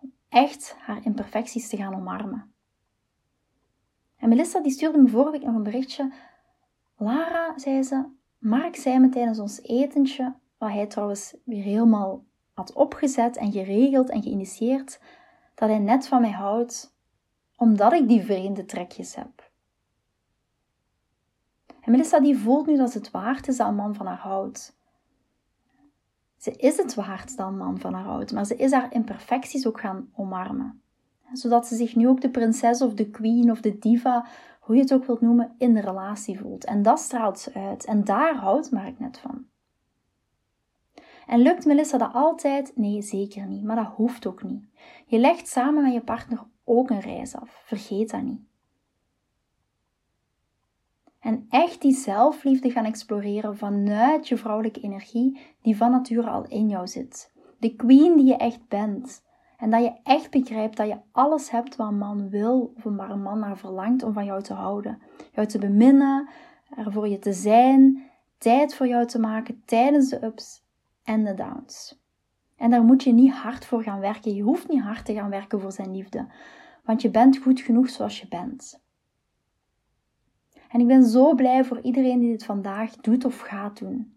om 0.00 0.12
echt 0.28 0.76
haar 0.78 1.04
imperfecties 1.04 1.68
te 1.68 1.76
gaan 1.76 1.94
omarmen. 1.94 2.52
En 4.16 4.28
Melissa 4.28 4.60
die 4.60 4.72
stuurde 4.72 4.98
me 4.98 5.08
vorige 5.08 5.30
week 5.30 5.44
nog 5.44 5.54
een 5.54 5.62
berichtje. 5.62 6.12
Lara, 6.96 7.58
zei 7.58 7.82
ze, 7.82 8.04
Mark 8.38 8.76
zei 8.76 8.98
me 8.98 9.08
tijdens 9.08 9.38
ons 9.38 9.62
etentje, 9.62 10.34
wat 10.58 10.70
hij 10.70 10.86
trouwens 10.86 11.36
weer 11.44 11.62
helemaal 11.62 12.24
had 12.52 12.72
opgezet 12.72 13.36
en 13.36 13.52
geregeld 13.52 14.10
en 14.10 14.22
geïnitieerd, 14.22 15.00
dat 15.58 15.68
hij 15.68 15.78
net 15.78 16.06
van 16.08 16.20
mij 16.20 16.30
houdt, 16.30 16.94
omdat 17.56 17.92
ik 17.92 18.08
die 18.08 18.22
vreemde 18.22 18.64
trekjes 18.64 19.14
heb. 19.14 19.50
En 21.80 21.90
Melissa 21.90 22.20
die 22.20 22.38
voelt 22.38 22.66
nu 22.66 22.76
dat 22.76 22.94
het 22.94 23.10
waard 23.10 23.48
is 23.48 23.56
dat 23.56 23.68
een 23.68 23.74
man 23.74 23.94
van 23.94 24.06
haar 24.06 24.18
houdt. 24.18 24.76
Ze 26.36 26.50
is 26.50 26.76
het 26.76 26.94
waard 26.94 27.36
dat 27.36 27.46
een 27.46 27.56
man 27.56 27.78
van 27.78 27.94
haar 27.94 28.04
houdt, 28.04 28.32
maar 28.32 28.46
ze 28.46 28.56
is 28.56 28.72
haar 28.72 28.92
imperfecties 28.92 29.66
ook 29.66 29.80
gaan 29.80 30.10
omarmen. 30.14 30.82
Zodat 31.32 31.66
ze 31.66 31.76
zich 31.76 31.96
nu 31.96 32.08
ook 32.08 32.20
de 32.20 32.30
prinses 32.30 32.82
of 32.82 32.94
de 32.94 33.10
queen 33.10 33.50
of 33.50 33.60
de 33.60 33.78
diva, 33.78 34.26
hoe 34.60 34.74
je 34.76 34.82
het 34.82 34.92
ook 34.92 35.04
wilt 35.04 35.20
noemen, 35.20 35.54
in 35.58 35.74
de 35.74 35.80
relatie 35.80 36.38
voelt. 36.38 36.64
En 36.64 36.82
dat 36.82 36.98
straalt 36.98 37.38
ze 37.38 37.54
uit. 37.54 37.84
En 37.84 38.04
daar 38.04 38.36
houdt 38.36 38.70
Mark 38.70 38.98
net 38.98 39.18
van. 39.18 39.46
En 41.28 41.40
lukt 41.40 41.64
Melissa 41.64 41.98
dat 41.98 42.12
altijd? 42.12 42.72
Nee, 42.74 43.02
zeker 43.02 43.46
niet. 43.46 43.64
Maar 43.64 43.76
dat 43.76 43.92
hoeft 43.96 44.26
ook 44.26 44.42
niet. 44.42 44.64
Je 45.06 45.18
legt 45.18 45.48
samen 45.48 45.82
met 45.82 45.92
je 45.92 46.00
partner 46.00 46.46
ook 46.64 46.90
een 46.90 47.00
reis 47.00 47.36
af. 47.36 47.62
Vergeet 47.64 48.10
dat 48.10 48.22
niet. 48.22 48.40
En 51.20 51.46
echt 51.48 51.80
die 51.80 51.92
zelfliefde 51.92 52.70
gaan 52.70 52.84
exploreren 52.84 53.56
vanuit 53.56 54.28
je 54.28 54.36
vrouwelijke 54.36 54.80
energie 54.80 55.40
die 55.62 55.76
van 55.76 55.90
nature 55.90 56.30
al 56.30 56.46
in 56.46 56.68
jou 56.68 56.86
zit. 56.86 57.32
De 57.58 57.74
queen 57.74 58.16
die 58.16 58.26
je 58.26 58.36
echt 58.36 58.68
bent. 58.68 59.22
En 59.58 59.70
dat 59.70 59.82
je 59.82 59.92
echt 60.02 60.30
begrijpt 60.30 60.76
dat 60.76 60.88
je 60.88 60.98
alles 61.12 61.50
hebt 61.50 61.76
wat 61.76 61.88
een 61.88 61.98
man 61.98 62.28
wil 62.28 62.72
of 62.76 62.82
waar 62.82 63.10
een 63.10 63.22
man 63.22 63.38
naar 63.38 63.58
verlangt 63.58 64.02
om 64.02 64.12
van 64.12 64.24
jou 64.24 64.42
te 64.42 64.54
houden. 64.54 65.02
Jou 65.32 65.46
te 65.46 65.58
beminnen, 65.58 66.28
er 66.76 66.92
voor 66.92 67.08
je 67.08 67.18
te 67.18 67.32
zijn, 67.32 68.10
tijd 68.38 68.74
voor 68.74 68.86
jou 68.86 69.06
te 69.06 69.18
maken 69.18 69.62
tijdens 69.64 70.08
de 70.08 70.24
ups 70.24 70.66
en 71.08 71.24
de 71.24 71.34
downs. 71.34 71.98
En 72.56 72.70
daar 72.70 72.82
moet 72.82 73.02
je 73.02 73.12
niet 73.12 73.32
hard 73.32 73.64
voor 73.64 73.82
gaan 73.82 74.00
werken. 74.00 74.34
Je 74.34 74.42
hoeft 74.42 74.68
niet 74.68 74.82
hard 74.82 75.04
te 75.04 75.14
gaan 75.14 75.30
werken 75.30 75.60
voor 75.60 75.72
zijn 75.72 75.92
liefde, 75.92 76.26
want 76.84 77.02
je 77.02 77.10
bent 77.10 77.38
goed 77.38 77.60
genoeg 77.60 77.88
zoals 77.88 78.20
je 78.20 78.28
bent. 78.28 78.80
En 80.68 80.80
ik 80.80 80.86
ben 80.86 81.04
zo 81.04 81.34
blij 81.34 81.64
voor 81.64 81.80
iedereen 81.80 82.18
die 82.18 82.30
dit 82.30 82.44
vandaag 82.44 82.96
doet 82.96 83.24
of 83.24 83.38
gaat 83.38 83.78
doen. 83.78 84.16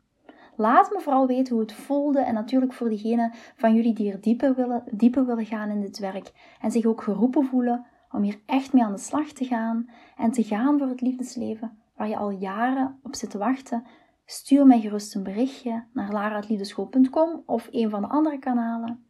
Laat 0.55 0.91
me 0.91 0.99
vooral 0.99 1.27
weten 1.27 1.53
hoe 1.53 1.63
het 1.63 1.73
voelde 1.73 2.19
en 2.19 2.33
natuurlijk 2.33 2.73
voor 2.73 2.89
diegenen 2.89 3.31
van 3.55 3.75
jullie 3.75 3.93
die 3.93 4.11
er 4.11 4.21
dieper 4.21 4.55
willen, 4.55 4.83
dieper 4.91 5.25
willen 5.25 5.45
gaan 5.45 5.69
in 5.69 5.81
dit 5.81 5.99
werk 5.99 6.31
en 6.61 6.71
zich 6.71 6.85
ook 6.85 7.03
geroepen 7.03 7.45
voelen 7.45 7.85
om 8.11 8.21
hier 8.21 8.39
echt 8.45 8.73
mee 8.73 8.83
aan 8.83 8.91
de 8.91 8.97
slag 8.97 9.31
te 9.31 9.45
gaan 9.45 9.89
en 10.17 10.31
te 10.31 10.43
gaan 10.43 10.77
voor 10.77 10.87
het 10.87 11.01
liefdesleven 11.01 11.77
waar 11.95 12.09
je 12.09 12.17
al 12.17 12.29
jaren 12.29 12.99
op 13.03 13.15
zit 13.15 13.29
te 13.29 13.37
wachten. 13.37 13.83
Stuur 14.31 14.65
mij 14.65 14.79
gerust 14.79 15.15
een 15.15 15.23
berichtje 15.23 15.83
naar 15.93 16.11
laraatliefdeschool.com 16.11 17.43
of 17.45 17.67
een 17.71 17.89
van 17.89 18.01
de 18.01 18.07
andere 18.07 18.39
kanalen. 18.39 19.05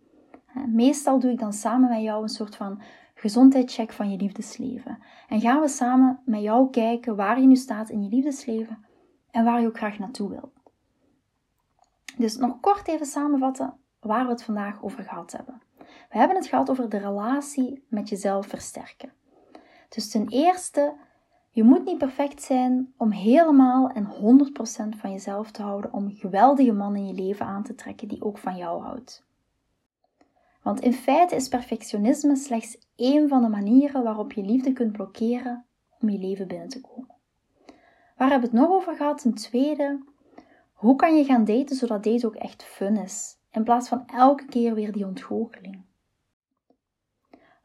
Meestal 0.67 1.19
doe 1.19 1.31
ik 1.31 1.39
dan 1.39 1.53
samen 1.53 1.89
met 1.89 2.01
jou 2.01 2.23
een 2.23 2.29
soort 2.29 2.55
van 2.55 2.81
gezondheidscheck 3.13 3.91
van 3.91 4.11
je 4.11 4.17
liefdesleven. 4.17 5.03
En 5.27 5.41
gaan 5.41 5.61
we 5.61 5.67
samen 5.67 6.19
met 6.25 6.41
jou 6.41 6.69
kijken 6.69 7.15
waar 7.15 7.41
je 7.41 7.47
nu 7.47 7.55
staat 7.55 7.89
in 7.89 8.03
je 8.03 8.09
liefdesleven 8.09 8.85
en 9.31 9.43
waar 9.43 9.61
je 9.61 9.67
ook 9.67 9.77
graag 9.77 9.99
naartoe 9.99 10.29
wilt. 10.29 10.53
Dus 12.17 12.37
nog 12.37 12.59
kort 12.59 12.87
even 12.87 13.05
samenvatten 13.05 13.73
waar 13.99 14.25
we 14.25 14.31
het 14.31 14.43
vandaag 14.43 14.83
over 14.83 15.03
gehad 15.03 15.31
hebben. 15.31 15.61
We 16.09 16.17
hebben 16.17 16.37
het 16.37 16.47
gehad 16.47 16.69
over 16.69 16.89
de 16.89 16.97
relatie 16.97 17.85
met 17.87 18.09
jezelf 18.09 18.47
versterken. 18.47 19.13
Dus 19.89 20.09
ten 20.09 20.27
eerste, 20.27 20.93
je 21.53 21.63
moet 21.63 21.85
niet 21.85 21.97
perfect 21.97 22.41
zijn 22.41 22.93
om 22.97 23.11
helemaal 23.11 23.89
en 23.89 24.05
100% 24.05 24.97
van 24.97 25.11
jezelf 25.11 25.51
te 25.51 25.61
houden 25.61 25.93
om 25.93 26.05
een 26.05 26.15
geweldige 26.15 26.71
man 26.71 26.95
in 26.95 27.07
je 27.07 27.13
leven 27.13 27.45
aan 27.45 27.63
te 27.63 27.75
trekken 27.75 28.07
die 28.07 28.21
ook 28.21 28.37
van 28.37 28.57
jou 28.57 28.81
houdt. 28.81 29.25
Want 30.61 30.79
in 30.79 30.93
feite 30.93 31.35
is 31.35 31.47
perfectionisme 31.47 32.35
slechts 32.35 32.77
één 32.95 33.27
van 33.27 33.41
de 33.41 33.47
manieren 33.47 34.03
waarop 34.03 34.31
je 34.31 34.43
liefde 34.43 34.73
kunt 34.73 34.91
blokkeren 34.91 35.65
om 35.99 36.09
je 36.09 36.19
leven 36.19 36.47
binnen 36.47 36.69
te 36.69 36.81
komen. 36.81 37.15
Waar 38.17 38.29
hebben 38.29 38.49
we 38.49 38.57
het 38.57 38.65
nog 38.65 38.75
over 38.75 38.95
gehad? 38.95 39.21
Ten 39.21 39.33
tweede, 39.33 39.99
hoe 40.73 40.95
kan 40.95 41.17
je 41.17 41.23
gaan 41.23 41.45
daten 41.45 41.75
zodat 41.75 42.03
date 42.03 42.25
ook 42.25 42.35
echt 42.35 42.63
fun 42.63 42.97
is, 42.97 43.37
in 43.51 43.63
plaats 43.63 43.89
van 43.89 44.07
elke 44.07 44.45
keer 44.45 44.73
weer 44.73 44.91
die 44.91 45.05
ontgoocheling? 45.05 45.81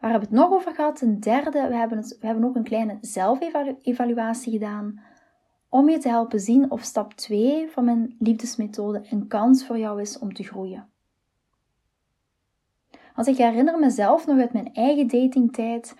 Waar 0.01 0.11
hebben 0.11 0.29
we 0.29 0.37
het 0.37 0.45
nog 0.45 0.59
over 0.59 0.75
gehad? 0.75 0.97
Ten 0.97 1.21
derde, 1.21 1.69
we 1.69 1.75
hebben, 1.75 1.99
we 1.99 2.27
hebben 2.27 2.45
ook 2.45 2.57
een 2.57 2.63
kleine 2.63 2.99
zelfevaluatie 3.01 4.53
gedaan 4.53 5.01
om 5.69 5.89
je 5.89 5.99
te 5.99 6.09
helpen 6.09 6.41
zien 6.41 6.71
of 6.71 6.83
stap 6.83 7.15
2 7.15 7.71
van 7.71 7.85
mijn 7.85 8.17
liefdesmethode 8.19 9.07
een 9.11 9.27
kans 9.27 9.67
voor 9.67 9.79
jou 9.79 10.01
is 10.01 10.19
om 10.19 10.35
te 10.35 10.43
groeien. 10.43 10.89
Als 13.15 13.27
ik 13.27 13.37
herinner 13.37 13.79
mezelf 13.79 14.27
nog 14.27 14.39
uit 14.39 14.53
mijn 14.53 14.75
eigen 14.75 15.09
datingtijd, 15.09 15.97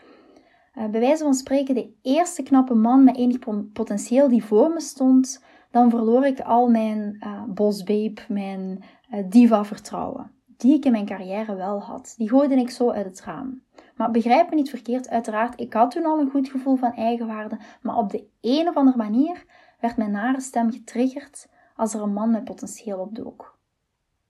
uh, 0.75 0.89
bij 0.89 1.01
wijze 1.01 1.25
van 1.25 1.35
spreken 1.35 1.75
de 1.75 1.93
eerste 2.03 2.43
knappe 2.43 2.75
man 2.75 3.05
met 3.05 3.17
enig 3.17 3.39
potentieel 3.73 4.29
die 4.29 4.45
voor 4.45 4.71
me 4.71 4.81
stond, 4.81 5.45
dan 5.71 5.91
verloor 5.91 6.27
ik 6.27 6.41
al 6.41 6.69
mijn 6.69 7.17
uh, 7.21 7.43
bosbabe, 7.45 8.21
mijn 8.29 8.85
uh, 9.15 9.25
diva-vertrouwen, 9.29 10.31
die 10.57 10.75
ik 10.75 10.85
in 10.85 10.93
mijn 10.93 11.07
carrière 11.07 11.55
wel 11.55 11.81
had. 11.81 12.15
Die 12.17 12.29
gooide 12.29 12.55
ik 12.55 12.71
zo 12.71 12.91
uit 12.91 13.07
het 13.07 13.21
raam. 13.21 13.63
Maar 13.97 14.11
begrijp 14.11 14.51
me 14.51 14.55
niet 14.55 14.71
verkeerd, 14.71 15.09
uiteraard, 15.09 15.61
ik 15.61 15.73
had 15.73 15.91
toen 15.91 16.05
al 16.05 16.19
een 16.19 16.31
goed 16.31 16.49
gevoel 16.49 16.77
van 16.77 16.93
eigenwaarde, 16.93 17.59
maar 17.83 17.97
op 17.97 18.11
de 18.11 18.27
een 18.41 18.69
of 18.69 18.77
andere 18.77 18.97
manier 18.97 19.45
werd 19.81 19.97
mijn 19.97 20.11
nare 20.11 20.41
stem 20.41 20.73
getriggerd 20.73 21.49
als 21.77 21.95
er 21.95 22.03
een 22.03 22.13
man 22.13 22.31
met 22.31 22.45
potentieel 22.45 22.99
opdook. 22.99 23.59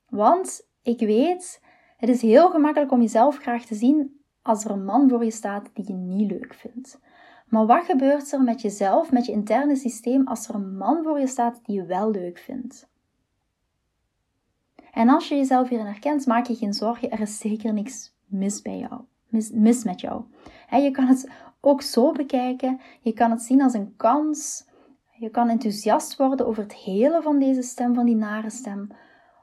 Want 0.08 0.68
ik 0.82 1.00
weet 1.00 1.60
het 1.96 2.08
is 2.08 2.22
heel 2.22 2.50
gemakkelijk 2.50 2.92
om 2.92 3.00
jezelf 3.00 3.36
graag 3.36 3.64
te 3.64 3.74
zien 3.74 4.20
als 4.42 4.64
er 4.64 4.70
een 4.70 4.84
man 4.84 5.08
voor 5.08 5.24
je 5.24 5.30
staat 5.30 5.70
die 5.72 5.84
je 5.86 5.92
niet 5.92 6.30
leuk 6.30 6.54
vindt. 6.54 7.00
Maar 7.46 7.66
wat 7.66 7.84
gebeurt 7.84 8.32
er 8.32 8.42
met 8.42 8.60
jezelf, 8.60 9.12
met 9.12 9.26
je 9.26 9.32
interne 9.32 9.76
systeem, 9.76 10.26
als 10.26 10.48
er 10.48 10.54
een 10.54 10.76
man 10.76 11.02
voor 11.02 11.20
je 11.20 11.26
staat 11.26 11.60
die 11.64 11.76
je 11.76 11.84
wel 11.84 12.10
leuk 12.10 12.38
vindt? 12.38 12.88
En 14.92 15.08
als 15.08 15.28
je 15.28 15.36
jezelf 15.36 15.68
hierin 15.68 15.86
herkent, 15.86 16.26
maak 16.26 16.46
je 16.46 16.54
geen 16.54 16.74
zorgen, 16.74 17.10
er 17.10 17.20
is 17.20 17.38
zeker 17.38 17.72
niks 17.72 18.14
mis 18.24 18.62
bij 18.62 18.78
jou, 18.78 19.00
mis, 19.52 19.84
met 19.84 20.00
jou. 20.00 20.22
je 20.70 20.90
kan 20.90 21.06
het 21.06 21.30
ook 21.60 21.82
zo 21.82 22.12
bekijken, 22.12 22.80
je 23.00 23.12
kan 23.12 23.30
het 23.30 23.42
zien 23.42 23.62
als 23.62 23.74
een 23.74 23.96
kans, 23.96 24.68
je 25.18 25.30
kan 25.30 25.48
enthousiast 25.48 26.16
worden 26.16 26.46
over 26.46 26.62
het 26.62 26.74
hele 26.74 27.22
van 27.22 27.38
deze 27.38 27.62
stem, 27.62 27.94
van 27.94 28.06
die 28.06 28.16
nare 28.16 28.50
stem, 28.50 28.88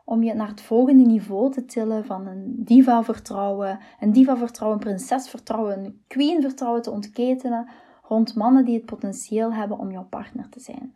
om 0.06 0.23
je 0.23 0.34
naar 0.34 0.47
het 0.47 0.62
volgende 0.62 1.06
niveau 1.06 1.51
te 1.51 1.65
tillen 1.65 2.06
van 2.06 2.27
een 2.27 2.56
diva-vertrouwen, 2.58 3.79
een 3.99 4.12
diva-vertrouwen, 4.12 4.79
een 4.79 4.86
prinses-vertrouwen, 4.86 5.79
een 5.79 6.03
queen-vertrouwen 6.08 6.82
te 6.82 6.91
ontketenen 6.91 7.69
rond 8.01 8.36
mannen 8.36 8.65
die 8.65 8.75
het 8.75 8.86
potentieel 8.86 9.53
hebben 9.53 9.77
om 9.77 9.91
jouw 9.91 10.08
partner 10.08 10.49
te 10.49 10.60
zijn. 10.60 10.93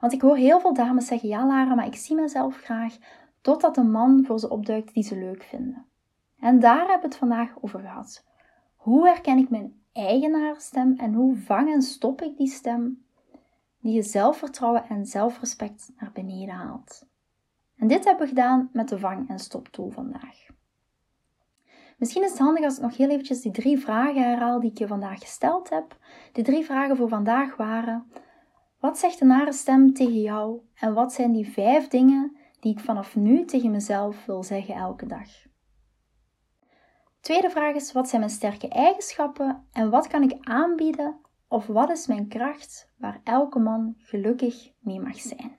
Want 0.00 0.12
ik 0.12 0.20
hoor 0.20 0.36
heel 0.36 0.60
veel 0.60 0.74
dames 0.74 1.06
zeggen: 1.06 1.28
Ja, 1.28 1.46
Lara, 1.46 1.74
maar 1.74 1.86
ik 1.86 1.96
zie 1.96 2.16
mezelf 2.16 2.56
graag 2.56 2.96
totdat 3.40 3.76
een 3.76 3.90
man 3.90 4.24
voor 4.24 4.38
ze 4.38 4.48
opduikt 4.48 4.94
die 4.94 5.02
ze 5.02 5.16
leuk 5.16 5.42
vinden. 5.42 5.86
En 6.44 6.60
daar 6.60 6.78
hebben 6.78 7.00
we 7.00 7.06
het 7.06 7.16
vandaag 7.16 7.52
over 7.60 7.80
gehad. 7.80 8.24
Hoe 8.76 9.06
herken 9.06 9.38
ik 9.38 9.50
mijn 9.50 9.82
eigen 9.92 10.60
stem 10.60 10.94
en 10.96 11.14
hoe 11.14 11.36
vang 11.36 11.72
en 11.72 11.82
stop 11.82 12.22
ik 12.22 12.36
die 12.36 12.48
stem 12.48 13.04
die 13.80 13.94
je 13.94 14.02
zelfvertrouwen 14.02 14.88
en 14.88 15.06
zelfrespect 15.06 15.92
naar 15.96 16.10
beneden 16.12 16.54
haalt? 16.54 17.06
En 17.76 17.86
dit 17.86 18.04
hebben 18.04 18.22
we 18.22 18.28
gedaan 18.28 18.68
met 18.72 18.88
de 18.88 18.98
vang- 18.98 19.28
en 19.28 19.38
stoptool 19.38 19.90
vandaag. 19.90 20.46
Misschien 21.98 22.22
is 22.22 22.30
het 22.30 22.38
handig 22.38 22.64
als 22.64 22.76
ik 22.76 22.82
nog 22.82 22.96
heel 22.96 23.10
eventjes 23.10 23.40
die 23.40 23.52
drie 23.52 23.78
vragen 23.78 24.22
herhaal 24.22 24.60
die 24.60 24.70
ik 24.70 24.78
je 24.78 24.86
vandaag 24.86 25.20
gesteld 25.20 25.70
heb. 25.70 25.98
De 26.32 26.42
drie 26.42 26.64
vragen 26.64 26.96
voor 26.96 27.08
vandaag 27.08 27.56
waren: 27.56 28.10
wat 28.78 28.98
zegt 28.98 29.18
de 29.18 29.24
nare 29.24 29.52
stem 29.52 29.92
tegen 29.92 30.20
jou? 30.20 30.60
En 30.74 30.94
wat 30.94 31.12
zijn 31.12 31.32
die 31.32 31.48
vijf 31.48 31.88
dingen 31.88 32.36
die 32.60 32.72
ik 32.72 32.80
vanaf 32.80 33.16
nu 33.16 33.44
tegen 33.44 33.70
mezelf 33.70 34.26
wil 34.26 34.42
zeggen 34.42 34.74
elke 34.74 35.06
dag? 35.06 35.52
Tweede 37.24 37.50
vraag 37.50 37.74
is: 37.74 37.92
wat 37.92 38.08
zijn 38.08 38.20
mijn 38.20 38.32
sterke 38.32 38.68
eigenschappen 38.68 39.66
en 39.72 39.90
wat 39.90 40.06
kan 40.06 40.22
ik 40.22 40.36
aanbieden 40.40 41.20
of 41.48 41.66
wat 41.66 41.90
is 41.90 42.06
mijn 42.06 42.28
kracht 42.28 42.90
waar 42.98 43.20
elke 43.22 43.58
man 43.58 43.94
gelukkig 43.98 44.72
mee 44.78 45.00
mag 45.00 45.20
zijn? 45.20 45.56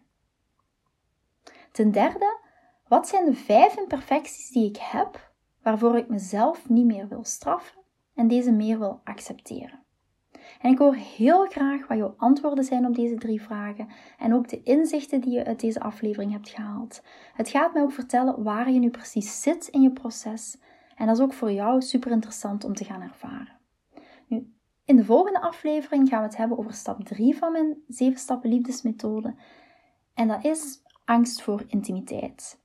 Ten 1.72 1.92
derde, 1.92 2.40
wat 2.88 3.08
zijn 3.08 3.26
de 3.26 3.34
vijf 3.34 3.78
imperfecties 3.78 4.50
die 4.50 4.70
ik 4.70 4.78
heb 4.78 5.32
waarvoor 5.64 5.98
ik 5.98 6.08
mezelf 6.08 6.70
niet 6.70 6.86
meer 6.86 7.08
wil 7.08 7.24
straffen 7.24 7.82
en 8.16 8.28
deze 8.28 8.52
meer 8.52 8.80
wil 8.80 9.02
accepteren? 9.04 9.84
En 10.62 10.72
ik 10.72 10.78
hoor 10.78 10.96
heel 10.96 11.46
graag 11.46 11.88
wat 11.88 11.98
jouw 11.98 12.14
antwoorden 12.18 12.64
zijn 12.64 12.86
op 12.86 12.96
deze 12.96 13.16
drie 13.16 13.42
vragen 13.42 13.88
en 14.18 14.34
ook 14.34 14.48
de 14.48 14.64
inzichten 14.64 15.22
die 15.22 15.32
je 15.32 15.46
uit 15.46 15.60
deze 15.60 15.80
aflevering 15.80 16.32
hebt 16.32 16.50
gehaald. 16.50 17.02
Het 17.34 17.50
gaat 17.50 17.74
mij 17.74 17.82
ook 17.82 17.92
vertellen 17.92 18.44
waar 18.44 18.72
je 18.72 18.80
nu 18.80 18.90
precies 18.90 19.42
zit 19.42 19.68
in 19.68 19.82
je 19.82 19.92
proces 19.92 20.58
en 20.96 21.06
dat 21.06 21.18
is 21.18 21.24
ook 21.24 21.34
voor 21.34 21.52
jou 21.52 21.82
super 21.82 22.12
interessant 22.12 22.64
om 22.64 22.74
te 22.74 22.84
gaan 22.84 23.02
ervaren. 23.02 23.58
Nu, 24.28 24.54
in 24.86 24.96
de 24.96 25.06
volgende 25.06 25.42
aflevering 25.42 26.10
gaan 26.10 26.20
we 26.20 26.28
het 26.28 26.38
hebben 26.38 26.58
over 26.58 26.74
stap 26.74 27.04
3 27.04 27.38
van 27.38 27.52
mijn 27.52 27.78
7 27.88 28.20
stappen 28.20 28.50
liefdesmethode 28.50 29.36
en 30.14 30.28
dat 30.28 30.46
is 30.46 30.82
angst 31.06 31.42
voor 31.42 31.64
intimiteit. 31.68 32.64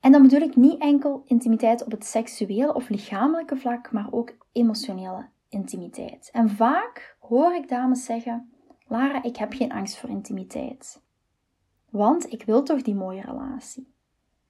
En 0.00 0.12
dan 0.12 0.22
bedoel 0.22 0.40
ik 0.40 0.56
niet 0.56 0.80
enkel 0.80 1.22
intimiteit 1.26 1.84
op 1.84 1.90
het 1.90 2.04
seksuele 2.04 2.74
of 2.74 2.88
lichamelijke 2.88 3.56
vlak, 3.56 3.92
maar 3.92 4.08
ook 4.10 4.36
emotionele 4.52 5.28
intimiteit. 5.48 6.30
En 6.32 6.50
vaak 6.50 7.16
hoor 7.20 7.54
ik 7.54 7.68
dames 7.68 8.04
zeggen: 8.04 8.52
Lara, 8.86 9.22
ik 9.22 9.36
heb 9.36 9.52
geen 9.52 9.72
angst 9.72 9.96
voor 9.96 10.10
intimiteit. 10.10 11.02
Want 11.90 12.32
ik 12.32 12.42
wil 12.42 12.62
toch 12.62 12.82
die 12.82 12.94
mooie 12.94 13.20
relatie. 13.20 13.92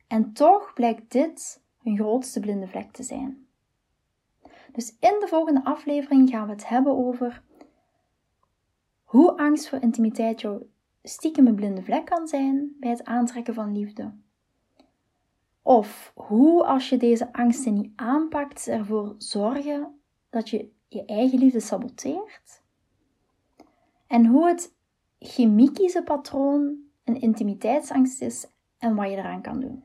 En 0.06 0.32
toch 0.32 0.72
blijkt 0.72 1.12
dit 1.12 1.63
hun 1.84 1.96
grootste 1.96 2.40
blinde 2.40 2.68
vlek 2.68 2.92
te 2.92 3.02
zijn. 3.02 3.46
Dus 4.72 4.96
in 5.00 5.16
de 5.20 5.26
volgende 5.28 5.64
aflevering 5.64 6.30
gaan 6.30 6.46
we 6.46 6.52
het 6.52 6.68
hebben 6.68 6.96
over 6.96 7.42
hoe 9.04 9.36
angst 9.36 9.68
voor 9.68 9.80
intimiteit 9.80 10.40
jouw 10.40 10.66
stiekem 11.02 11.46
een 11.46 11.54
blinde 11.54 11.82
vlek 11.82 12.04
kan 12.04 12.28
zijn 12.28 12.76
bij 12.80 12.90
het 12.90 13.04
aantrekken 13.04 13.54
van 13.54 13.72
liefde. 13.72 14.12
Of 15.62 16.12
hoe, 16.14 16.64
als 16.64 16.88
je 16.88 16.96
deze 16.96 17.32
angsten 17.32 17.74
niet 17.74 17.92
aanpakt, 17.96 18.68
ervoor 18.68 19.14
zorgen 19.18 20.00
dat 20.30 20.48
je 20.48 20.70
je 20.88 21.04
eigen 21.04 21.38
liefde 21.38 21.60
saboteert. 21.60 22.62
En 24.06 24.26
hoe 24.26 24.48
het 24.48 24.74
chemiekische 25.18 26.02
patroon 26.02 26.76
een 27.04 27.20
intimiteitsangst 27.20 28.22
is 28.22 28.46
en 28.78 28.94
wat 28.94 29.10
je 29.10 29.16
eraan 29.16 29.42
kan 29.42 29.60
doen. 29.60 29.84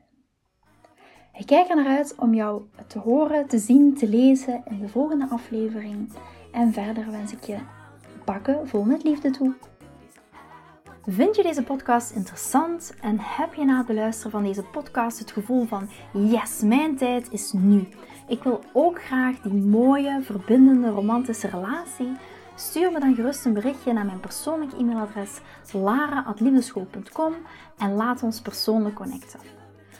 Ik 1.40 1.46
kijk 1.46 1.68
er 1.68 1.76
naar 1.76 1.96
uit 1.96 2.14
om 2.18 2.34
jou 2.34 2.62
te 2.86 2.98
horen, 2.98 3.46
te 3.46 3.58
zien, 3.58 3.94
te 3.94 4.08
lezen 4.08 4.62
in 4.70 4.80
de 4.80 4.88
volgende 4.88 5.28
aflevering. 5.30 6.12
En 6.52 6.72
verder 6.72 7.10
wens 7.10 7.32
ik 7.32 7.42
je 7.44 7.56
bakken 8.24 8.68
vol 8.68 8.84
met 8.84 9.02
liefde 9.02 9.30
toe. 9.30 9.54
Vind 11.06 11.36
je 11.36 11.42
deze 11.42 11.62
podcast 11.62 12.10
interessant 12.10 12.94
en 13.00 13.16
heb 13.20 13.54
je 13.54 13.64
na 13.64 13.76
het 13.76 13.86
beluisteren 13.86 14.30
van 14.30 14.42
deze 14.42 14.62
podcast 14.62 15.18
het 15.18 15.30
gevoel 15.30 15.66
van 15.66 15.88
yes, 16.12 16.60
mijn 16.62 16.96
tijd 16.96 17.32
is 17.32 17.52
nu. 17.52 17.88
Ik 18.28 18.42
wil 18.42 18.60
ook 18.72 19.02
graag 19.02 19.40
die 19.40 19.52
mooie, 19.52 20.22
verbindende, 20.22 20.88
romantische 20.88 21.48
relatie. 21.48 22.12
Stuur 22.54 22.92
me 22.92 23.00
dan 23.00 23.14
gerust 23.14 23.44
een 23.44 23.54
berichtje 23.54 23.92
naar 23.92 24.06
mijn 24.06 24.20
persoonlijk 24.20 24.72
e-mailadres 24.72 25.40
lara.liefdeschool.com 25.72 27.34
en 27.78 27.94
laat 27.94 28.22
ons 28.22 28.40
persoonlijk 28.40 28.94
connecten. 28.94 29.59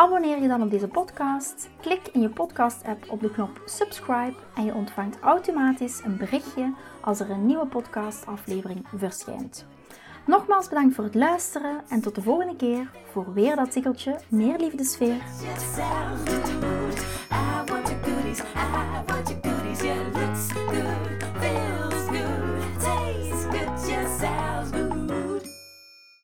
Abonneer 0.00 0.40
je 0.42 0.48
dan 0.48 0.62
op 0.62 0.70
deze 0.70 0.88
podcast. 0.88 1.70
Klik 1.80 2.08
in 2.12 2.20
je 2.20 2.28
podcast-app 2.28 3.10
op 3.10 3.20
de 3.20 3.30
knop 3.30 3.62
subscribe 3.64 4.34
en 4.54 4.64
je 4.64 4.74
ontvangt 4.74 5.18
automatisch 5.20 6.00
een 6.04 6.16
berichtje 6.16 6.74
als 7.00 7.20
er 7.20 7.30
een 7.30 7.46
nieuwe 7.46 7.66
podcastaflevering 7.66 8.86
verschijnt. 8.96 9.66
Nogmaals 10.26 10.68
bedankt 10.68 10.94
voor 10.94 11.04
het 11.04 11.14
luisteren 11.14 11.80
en 11.88 12.00
tot 12.00 12.14
de 12.14 12.22
volgende 12.22 12.56
keer 12.56 12.90
voor 13.10 13.32
weer 13.34 13.56
dat 13.56 13.70
tikkeltje 13.70 14.20
meer 14.28 14.58
liefdesfeer. 14.58 15.22